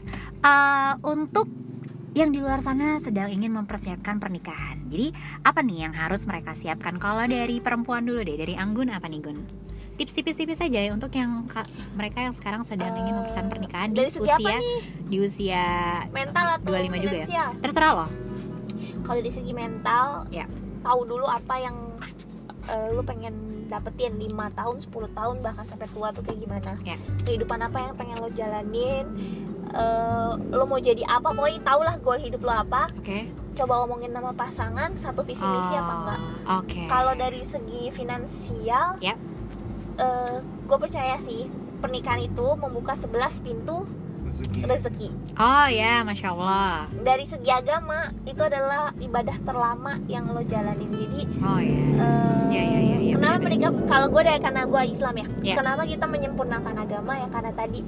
eh, 0.41 0.93
untuk 1.05 1.47
yang 2.17 2.35
di 2.35 2.43
luar 2.43 2.59
sana 2.59 2.99
sedang 2.99 3.31
ingin 3.31 3.55
mempersiapkan 3.55 4.19
pernikahan. 4.19 4.91
Jadi 4.91 5.15
apa 5.47 5.63
nih 5.63 5.87
yang 5.87 5.95
harus 5.95 6.27
mereka 6.27 6.57
siapkan? 6.57 6.99
Kalau 6.99 7.23
dari 7.31 7.63
perempuan 7.63 8.03
dulu 8.03 8.27
deh, 8.27 8.35
dari 8.35 8.59
Anggun 8.59 8.91
apa 8.91 9.07
nih 9.07 9.23
Gun? 9.23 9.39
Tips 9.99 10.15
tipis-tipis 10.15 10.57
aja 10.57 10.79
ya 10.79 10.91
untuk 10.91 11.11
yang 11.11 11.43
ka- 11.45 11.67
mereka 11.93 12.23
yang 12.23 12.31
sekarang 12.31 12.63
sedang 12.63 12.95
ingin 12.95 13.13
mempersiapkan 13.13 13.51
pernikahan 13.51 13.91
di 13.91 14.07
usia 14.07 14.39
nih 14.39 14.63
di 15.05 15.17
usia 15.19 15.65
mental 16.09 16.47
atau 16.55 16.71
25 16.71 17.03
juga 17.03 17.17
ya? 17.21 17.47
terserah 17.59 17.93
loh. 17.97 18.11
kalau 19.01 19.19
dari 19.19 19.33
segi 19.33 19.51
mental 19.51 20.23
Ya. 20.29 20.47
tahu 20.81 21.03
dulu 21.03 21.27
apa 21.27 21.59
yang 21.59 21.75
eh, 22.65 22.89
lu 22.91 23.03
pengen 23.03 23.35
dapetin 23.67 24.15
5 24.15 24.31
tahun 24.55 24.77
10 24.81 24.87
tahun 25.11 25.37
bahkan 25.41 25.67
sampai 25.67 25.89
tua 25.89 26.09
tuh 26.09 26.23
kayak 26.23 26.39
gimana 26.41 26.73
Ya. 26.81 26.95
kehidupan 27.25 27.59
apa 27.59 27.79
yang 27.81 27.95
pengen 27.95 28.17
lo 28.17 28.31
jalanin 28.31 29.05
eh, 29.69 30.31
lo 30.49 30.63
mau 30.63 30.79
jadi 30.79 31.03
apa 31.05 31.33
pokoknya 31.33 31.61
tau 31.61 31.81
lah 31.81 31.99
goal 31.99 32.17
hidup 32.17 32.39
lo 32.41 32.55
apa 32.55 32.87
Oke. 32.95 33.27
coba 33.53 33.83
omongin 33.83 34.13
nama 34.13 34.31
pasangan 34.31 34.95
satu 34.95 35.21
visi 35.21 35.43
misi 35.43 35.75
apa 35.75 35.93
enggak 35.97 36.21
Oh, 36.47 36.61
Oke. 36.61 36.87
kalau 36.87 37.13
dari 37.13 37.43
segi 37.43 37.91
finansial 37.91 38.97
Ya. 39.99 40.41
gue 40.65 40.79
percaya 40.79 41.17
sih 41.19 41.51
pernikahan 41.79 42.23
itu 42.23 42.47
membuka 42.55 42.93
11 42.93 43.11
pintu 43.41 43.83
Rezeki. 44.29 44.61
rezeki 44.63 45.09
Oh 45.35 45.67
ya, 45.67 46.03
masya 46.03 46.31
Allah. 46.31 46.87
dari 46.97 47.25
segi 47.25 47.49
agama 47.49 48.07
itu 48.23 48.39
adalah 48.39 48.95
ibadah 48.97 49.35
terlama 49.41 49.99
yang 50.05 50.29
lo 50.29 50.43
jalanin 50.43 50.87
jadi 50.89 51.23
Oh 51.41 51.59
ya. 51.59 51.83
eh, 51.97 52.43
Ya, 52.49 52.63
ya, 52.63 52.81
ya, 52.81 52.97
ya, 52.99 53.13
kenapa 53.13 53.37
bener-bener. 53.37 53.45
menikah 53.45 53.87
kalau 53.87 54.07
gue 54.09 54.23
dari 54.23 54.39
karena 54.39 54.63
gue 54.65 54.83
Islam 54.87 55.15
ya 55.17 55.27
Ya. 55.43 55.55
kenapa 55.57 55.83
kita 55.85 56.05
menyempurnakan 56.05 56.75
agama 56.79 57.13
ya 57.15 57.29
karena 57.29 57.53
tadi 57.53 57.81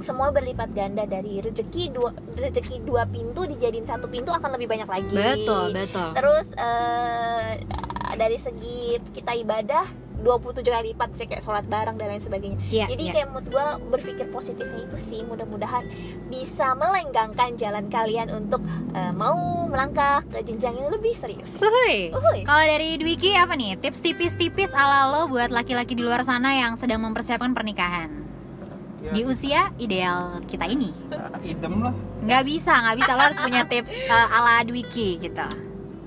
semua 0.00 0.28
berlipat 0.28 0.68
ganda 0.70 1.04
dari 1.04 1.38
rezeki 1.38 1.84
dua 1.90 2.10
rezeki 2.34 2.82
dua 2.82 3.06
pintu 3.06 3.46
dijadiin 3.46 3.84
satu 3.84 4.06
pintu 4.06 4.30
akan 4.30 4.50
lebih 4.52 4.66
banyak 4.68 4.88
lagi 4.88 5.14
Betul, 5.14 5.70
betul. 5.70 6.10
terus 6.12 6.50
eh, 6.54 7.62
dari 8.12 8.36
segi 8.36 8.80
kita 9.12 9.32
ibadah 9.36 9.86
27 10.22 10.62
kali 10.62 10.82
lipat 10.88 11.10
sih 11.12 11.26
kayak 11.26 11.40
sholat 11.40 11.66
bareng 11.66 11.94
dan 11.94 12.08
lain 12.08 12.18
sebagainya 12.18 12.58
Iya, 12.64 12.86
jadi 12.88 13.02
iya. 13.02 13.12
kayak 13.12 13.28
mood 13.30 13.46
gue 13.46 13.66
berpikir 13.88 14.26
positifnya 14.28 14.82
itu 14.82 14.94
sih 14.94 15.20
mudah-mudahan 15.22 15.84
bisa 16.26 16.72
melenggangkan 16.72 17.54
jalan 17.54 17.86
kalian 17.86 18.30
untuk 18.30 18.62
eh, 18.92 19.10
mau 19.10 19.34
melangkah 19.66 20.22
ke 20.24 20.42
jenjang 20.42 20.74
yang 20.74 20.88
lebih 20.88 21.12
serius 21.12 21.58
Uhuy. 21.58 22.10
Uhuy. 22.10 22.40
Kalau 22.42 22.62
dari 22.62 22.94
Dwiki 22.94 23.34
apa 23.34 23.52
nih? 23.52 23.76
Tips 23.76 23.98
tipis-tipis 23.98 24.70
ala 24.70 25.08
lo 25.08 25.26
buat 25.26 25.48
laki-laki 25.48 25.92
di 25.92 26.02
luar 26.02 26.22
sana 26.22 26.54
yang 26.54 26.74
sedang 26.74 27.02
mempersiapkan 27.02 27.50
pernikahan 27.50 28.22
Ya, 29.02 29.10
di 29.10 29.26
usia 29.26 29.74
ideal 29.76 30.38
kita 30.46 30.62
ini. 30.64 30.94
idem 31.42 31.82
lah 31.82 31.90
Nggak 32.22 32.42
bisa, 32.46 32.70
nggak 32.70 32.96
bisa 33.02 33.10
lo 33.12 33.22
harus 33.24 33.34
punya 33.36 33.66
tips 33.66 33.90
eh, 33.92 34.08
ala 34.30 34.62
Dwiki 34.62 35.18
gitu. 35.18 35.42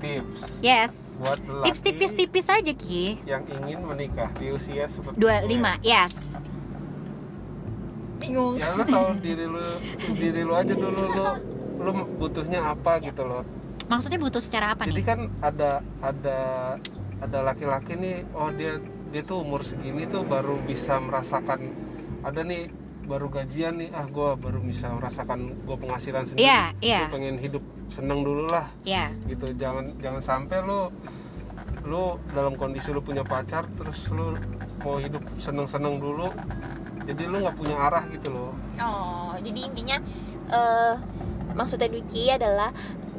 tips 0.00 0.40
Yes. 0.58 1.05
Buat 1.16 1.38
lelaki 1.40 1.64
Tips 1.66 1.80
tipis-tipis 1.80 2.46
aja 2.48 2.72
Ki. 2.72 3.18
yang 3.24 3.42
ingin 3.48 3.80
menikah 3.82 4.28
di 4.36 4.52
usia 4.52 4.84
seperti 4.86 5.16
25, 5.16 5.80
yes. 5.80 6.14
bingung 8.16 8.56
ya 8.56 8.72
lu 8.72 8.84
tahu 8.88 9.08
diri 9.20 9.44
lu 9.44 9.60
diri 10.16 10.40
lu 10.40 10.52
aja 10.56 10.72
dulu 10.72 11.00
lu 11.04 11.24
lu 11.76 11.90
butuhnya 12.16 12.72
apa 12.72 12.96
gitu 13.04 13.22
loh 13.24 13.44
Maksudnya 13.86 14.18
butuh 14.18 14.40
secara 14.40 14.72
apa 14.72 14.88
jadi 14.88 14.98
nih? 14.98 15.04
kan 15.04 15.20
ada 15.44 15.84
ada 16.00 16.38
ada 17.20 17.38
laki-laki 17.44 17.92
nih 17.94 18.24
oh 18.32 18.48
dia 18.56 18.80
dia 19.12 19.22
tuh 19.22 19.44
umur 19.44 19.62
segini 19.62 20.08
tuh 20.08 20.24
baru 20.24 20.56
bisa 20.64 20.96
merasakan 20.98 21.60
ada 22.24 22.40
nih 22.42 22.72
baru 23.06 23.30
gajian 23.30 23.78
nih. 23.78 23.90
Ah 23.94 24.04
gue 24.04 24.28
baru 24.36 24.58
bisa 24.60 24.90
merasakan 24.90 25.54
gue 25.64 25.76
penghasilan 25.78 26.26
sendiri. 26.26 26.44
Iya, 26.44 26.62
iya, 26.82 27.00
Gua 27.06 27.14
pengen 27.16 27.38
hidup 27.38 27.64
seneng 27.86 28.26
dulu 28.26 28.50
lah. 28.50 28.66
Iya. 28.82 29.14
gitu 29.30 29.54
jangan 29.54 29.94
jangan 30.02 30.20
sampai 30.22 30.58
lu 30.66 30.90
lu 31.86 32.18
dalam 32.34 32.58
kondisi 32.58 32.90
lu 32.90 32.98
punya 32.98 33.22
pacar 33.22 33.62
terus 33.78 34.10
lu 34.10 34.34
mau 34.82 34.98
hidup 34.98 35.22
seneng-seneng 35.38 36.02
dulu 36.02 36.34
jadi 37.06 37.22
lu 37.30 37.46
nggak 37.46 37.54
punya 37.54 37.76
arah 37.78 38.04
gitu 38.10 38.34
loh. 38.34 38.50
Oh, 38.82 39.38
jadi 39.38 39.70
intinya 39.70 39.96
eh 40.50 40.94
maksudnya 41.54 41.88
Dwiki 41.88 42.28
adalah 42.28 42.74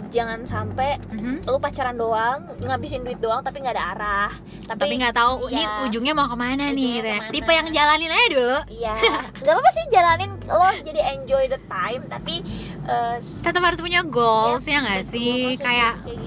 jangan 0.08 0.40
sampai 0.44 0.98
Mhm. 1.08 1.46
lu 1.46 1.58
pacaran 1.58 1.94
doang, 1.94 2.40
ngabisin 2.60 3.02
duit 3.02 3.18
doang 3.18 3.40
tapi 3.40 3.60
nggak 3.60 3.74
ada 3.74 3.86
arah. 3.92 4.32
Tapi, 4.68 4.98
nggak 4.98 5.14
tahu 5.14 5.48
ini 5.48 5.62
Iya. 5.62 5.84
ujungnya 5.84 6.14
mau 6.14 6.28
ke 6.28 6.36
mana 6.36 6.66
nih 6.68 6.74
Ujungnya 6.74 6.96
gitu 6.96 7.08
ya. 7.08 7.14
ke 7.14 7.22
mana. 7.22 7.34
Tipe 7.34 7.52
yang 7.54 7.68
jalanin 7.70 8.10
aja 8.10 8.28
dulu. 8.30 8.58
Iya, 8.70 8.94
nggak 9.38 9.54
apa-apa 9.54 9.72
sih 9.72 9.86
jalanin 9.88 10.32
lo 10.46 10.60
jadi 10.82 11.02
enjoy 11.14 11.44
the 11.46 11.60
time 11.66 12.04
tapi 12.06 12.36
eh, 12.84 13.16
Tetap 13.20 13.62
harus 13.62 13.80
punya 13.80 14.02
goals 14.02 14.64
ya 14.64 14.80
nggak 14.80 15.00
betul, 15.04 15.12
sih? 15.14 15.56
Kayak 15.58 15.94
kayak 16.02 16.27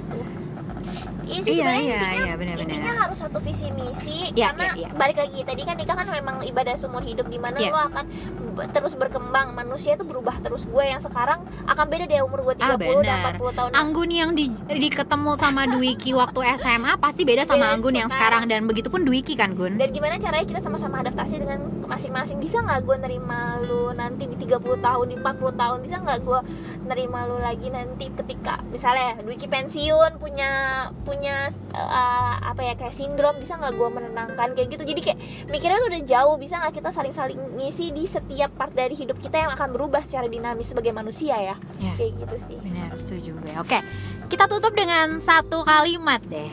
Iya 1.31 1.41
sih 1.41 1.53
Iya, 1.53 1.63
sebenarnya 1.63 1.81
iya, 1.81 1.95
intinya, 1.95 2.11
iya, 2.21 2.35
benar-benar. 2.35 2.71
intinya 2.73 2.93
harus 3.01 3.19
satu 3.19 3.39
visi 3.39 3.67
misi 3.71 4.19
Iya, 4.31 4.47
karena 4.49 4.65
iya, 4.67 4.75
iya. 4.77 4.89
balik 4.93 5.17
lagi 5.17 5.39
tadi 5.41 5.63
kan 5.63 5.75
nikah 5.75 5.95
kan 5.95 6.07
memang 6.07 6.37
ibadah 6.43 6.75
seumur 6.75 7.03
hidup 7.03 7.27
di 7.27 7.39
mana 7.39 7.57
Iya. 7.57 7.71
lo 7.71 7.79
akan 7.81 8.05
terus 8.69 8.95
berkembang 8.95 9.53
manusia 9.53 9.95
itu 9.95 10.03
berubah 10.03 10.37
terus 10.39 10.65
gue 10.65 10.85
yang 10.85 10.99
sekarang 10.99 11.41
akan 11.65 11.87
beda 11.87 12.05
deh 12.05 12.21
umur 12.21 12.43
gue 12.43 12.55
30 12.57 12.67
Ah, 12.67 12.77
dan 12.77 12.99
benar. 12.99 13.35
40 13.37 13.53
tahun 13.53 13.71
Anggun 13.73 14.11
yang 14.11 14.31
di, 14.33 14.45
di 14.69 14.89
ketemu 14.91 15.31
sama 15.35 15.63
Dwiki 15.67 16.11
waktu 16.13 16.41
SMA 16.57 16.93
pasti 16.97 17.23
beda 17.23 17.45
sama 17.45 17.63
Beda 17.63 17.73
Anggun 17.73 17.95
yang 17.97 18.09
sekarang. 18.09 18.43
sekarang 18.43 18.53
dan 18.53 18.69
begitupun 18.69 19.01
Dwiki 19.03 19.35
kan 19.35 19.55
Gun? 19.55 19.77
dan 19.77 19.89
gimana 19.91 20.17
caranya 20.17 20.45
kita 20.45 20.61
sama-sama 20.61 21.01
adaptasi 21.01 21.39
dengan 21.39 21.59
masing-masing 21.87 22.37
bisa 22.37 22.59
nggak 22.59 22.81
gue 22.83 22.97
nerima 22.99 23.39
lu 23.61 23.93
nanti 23.93 24.25
di 24.25 24.37
30 24.39 24.59
tahun 24.79 25.07
di 25.07 25.17
40 25.17 25.23
tahun 25.55 25.79
bisa 25.81 25.97
nggak 25.99 26.19
gue 26.21 26.41
nerima 26.85 27.19
lu 27.25 27.37
lagi 27.39 27.69
nanti 27.69 28.11
ketika 28.11 28.61
misalnya 28.67 29.21
Dwiki 29.21 29.47
pensiun 29.47 30.17
punya 30.17 30.51
punya 31.01 31.20
uh, 31.23 32.35
apa 32.43 32.61
ya 32.63 32.75
kayak 32.75 32.91
sindrom 32.91 33.37
bisa 33.37 33.55
nggak 33.55 33.73
gue 33.73 33.89
menenangkan 33.91 34.49
kayak 34.51 34.69
gitu 34.71 34.83
jadi 34.85 35.01
kayak 35.03 35.19
mikirnya 35.47 35.79
tuh 35.79 35.89
udah 35.89 36.03
jauh 36.03 36.37
bisa 36.37 36.55
nggak 36.57 36.75
kita 36.75 36.91
saling-saling 36.91 37.39
ngisi 37.55 37.91
di 37.91 38.05
setiap 38.05 38.51
part 38.53 38.73
dari 38.73 38.93
hidup 38.93 39.17
kita 39.17 39.37
yang 39.39 39.51
akan 39.51 39.69
berubah 39.71 40.01
secara 40.01 40.27
dinamis 40.27 40.67
sebagai 40.67 40.91
manusia 40.91 41.35
ya 41.35 41.57
Ya. 41.77 41.93
kayak 41.95 42.13
gitu 42.19 42.37
sih 42.43 42.57
Benar, 42.61 42.93
setuju 42.95 43.31
gue. 43.35 43.53
Oke, 43.57 43.79
kita 44.27 44.45
tutup 44.47 44.73
dengan 44.73 45.17
satu 45.17 45.61
kalimat 45.63 46.21
deh. 46.23 46.49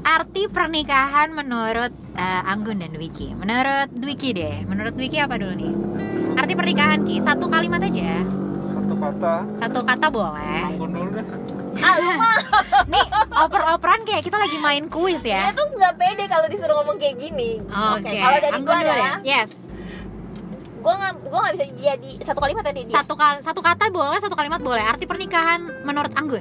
Arti 0.00 0.46
pernikahan 0.46 1.28
menurut 1.30 1.92
eh, 2.14 2.42
Anggun 2.46 2.78
dan 2.78 2.90
Dwiki. 2.90 3.32
Menurut 3.34 3.92
Dwiki 3.92 4.32
deh. 4.32 4.64
Menurut 4.64 4.94
Dwiki 4.94 5.18
apa 5.18 5.36
dulu 5.36 5.52
nih? 5.52 5.72
Arti 6.34 6.52
pernikahan 6.54 7.04
Ki, 7.04 7.20
satu 7.20 7.46
kalimat 7.46 7.80
aja. 7.80 8.24
satu 8.70 8.94
kata 8.96 9.34
Satu 9.56 9.80
kata 9.82 10.06
boleh. 10.08 10.60
anggun 10.66 10.90
dulu 10.90 11.08
deh 11.12 11.26
ah 11.76 11.96
mah 11.96 12.36
Nih, 12.92 13.06
oper-operan 13.30 14.02
kayak 14.02 14.22
kita 14.22 14.34
lagi 14.34 14.58
main 14.58 14.84
kuis 14.86 15.20
dia 15.20 15.38
ya. 15.40 15.52
tuh 15.52 15.70
nggak 15.70 15.94
pede 15.94 16.24
kalau 16.26 16.46
disuruh 16.46 16.74
ngomong 16.76 16.96
kayak 16.96 17.14
gini 17.16 17.62
Oke, 17.62 18.10
kalau 18.10 18.38
dari 18.38 18.52
Anggun 18.52 18.66
gue 18.66 18.74
dulu 18.76 18.90
adalah 18.90 19.20
ya. 19.22 19.38
Yes. 19.38 19.52
gue 20.76 20.88
nggak 20.90 21.12
gue 21.20 21.38
nggak 21.38 21.54
bisa 21.54 21.66
jadi 21.76 22.10
satu 22.24 22.40
kalimat 22.40 22.64
tadi 22.64 22.80
dia 22.82 22.94
Satu 22.96 23.12
kal 23.14 23.38
satu 23.38 23.60
kata 23.60 23.84
boleh, 23.88 24.16
satu 24.16 24.32
kalimat 24.32 24.58
boleh. 24.58 24.80
Arti 24.80 25.04
pernikahan 25.04 25.60
menurut 25.82 26.08
Anggun. 26.14 26.40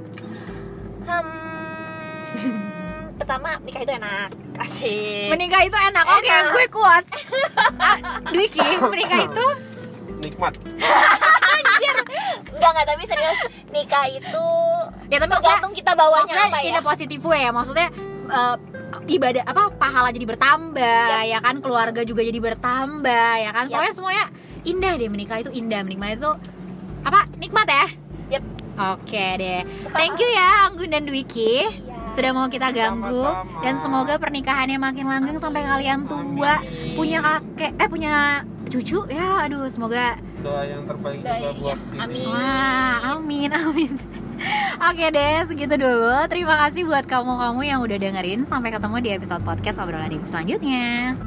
hmm, 1.04 2.88
pertama 3.16 3.60
nikah 3.60 3.82
itu 3.82 3.92
enak 3.92 4.30
kasih 4.56 5.28
Menikah 5.30 5.62
itu 5.62 5.76
enak. 5.76 6.06
Oke, 6.10 6.24
Enak. 6.26 6.52
gue 6.52 6.66
kuat. 6.70 7.04
Ah, 7.80 7.96
Dwiki, 8.30 8.60
menikah 8.82 9.24
itu 9.24 9.46
nikmat 10.20 10.52
enggak 12.52 12.70
enggak 12.70 12.86
tapi 12.86 13.04
serius 13.08 13.40
nikah 13.70 14.06
itu 14.10 14.48
ya 15.10 15.18
tapi 15.18 15.32
maksudnya 15.34 15.58
tergantung 15.58 15.74
kita 15.76 15.92
bawanya 15.98 16.24
maksudnya 16.26 16.46
apa 16.50 16.60
ya. 16.62 16.80
a 16.80 16.82
positive 16.82 17.24
way 17.26 17.42
ya. 17.44 17.52
Maksudnya 17.52 17.88
eh, 18.30 18.56
ibadah 19.10 19.44
apa 19.46 19.64
pahala 19.76 20.10
jadi 20.14 20.26
bertambah 20.30 21.10
ya 21.26 21.40
kan? 21.42 21.56
Keluarga 21.60 22.02
juga 22.06 22.22
jadi 22.22 22.40
bertambah 22.40 23.32
ya 23.42 23.52
kan? 23.52 23.66
Yap. 23.68 23.74
pokoknya 23.78 23.94
semuanya 23.94 24.26
indah 24.64 24.94
deh 24.96 25.10
menikah 25.10 25.38
itu 25.42 25.52
indah. 25.54 25.82
Menikmati 25.82 26.16
itu 26.22 26.32
apa 27.06 27.20
nikmat 27.42 27.68
ya? 27.68 27.88
Yap. 28.38 28.44
oke 28.96 29.26
deh. 29.42 29.62
Thank 29.92 30.22
you 30.22 30.30
ya 30.30 30.70
Anggun 30.70 30.90
dan 30.94 31.04
Dwiki. 31.10 31.66
Iya. 31.66 32.16
sudah 32.18 32.32
mau 32.34 32.50
kita 32.50 32.74
ganggu. 32.74 33.22
Sama-sama. 33.22 33.62
dan 33.62 33.74
semoga 33.78 34.14
pernikahannya 34.18 34.82
makin 34.82 35.06
langgeng 35.06 35.38
sampai 35.38 35.62
kalian 35.62 36.10
tua. 36.10 36.58
Amin. 36.58 36.98
punya 36.98 37.22
kakek 37.22 37.72
eh 37.78 37.88
punya 37.90 38.42
cucu 38.70 39.00
ya 39.10 39.44
aduh 39.44 39.66
semoga 39.68 40.16
doa 40.40 40.62
yang 40.64 40.86
terbaik 40.88 41.20
Doa- 41.20 41.36
juga 41.36 41.52
buat. 41.60 41.78
Dini. 41.78 42.00
Amin. 42.00 42.28
Wah, 42.30 42.96
amin, 43.18 43.50
amin. 43.52 43.92
Oke 44.88 45.06
deh, 45.12 45.44
segitu 45.44 45.76
dulu. 45.76 46.16
Terima 46.32 46.56
kasih 46.64 46.88
buat 46.88 47.04
kamu-kamu 47.04 47.62
yang 47.68 47.84
udah 47.84 47.98
dengerin. 48.00 48.48
Sampai 48.48 48.72
ketemu 48.72 48.96
di 49.04 49.10
episode 49.12 49.44
podcast 49.44 49.84
obrolan 49.84 50.16
ibu 50.16 50.24
selanjutnya. 50.24 51.20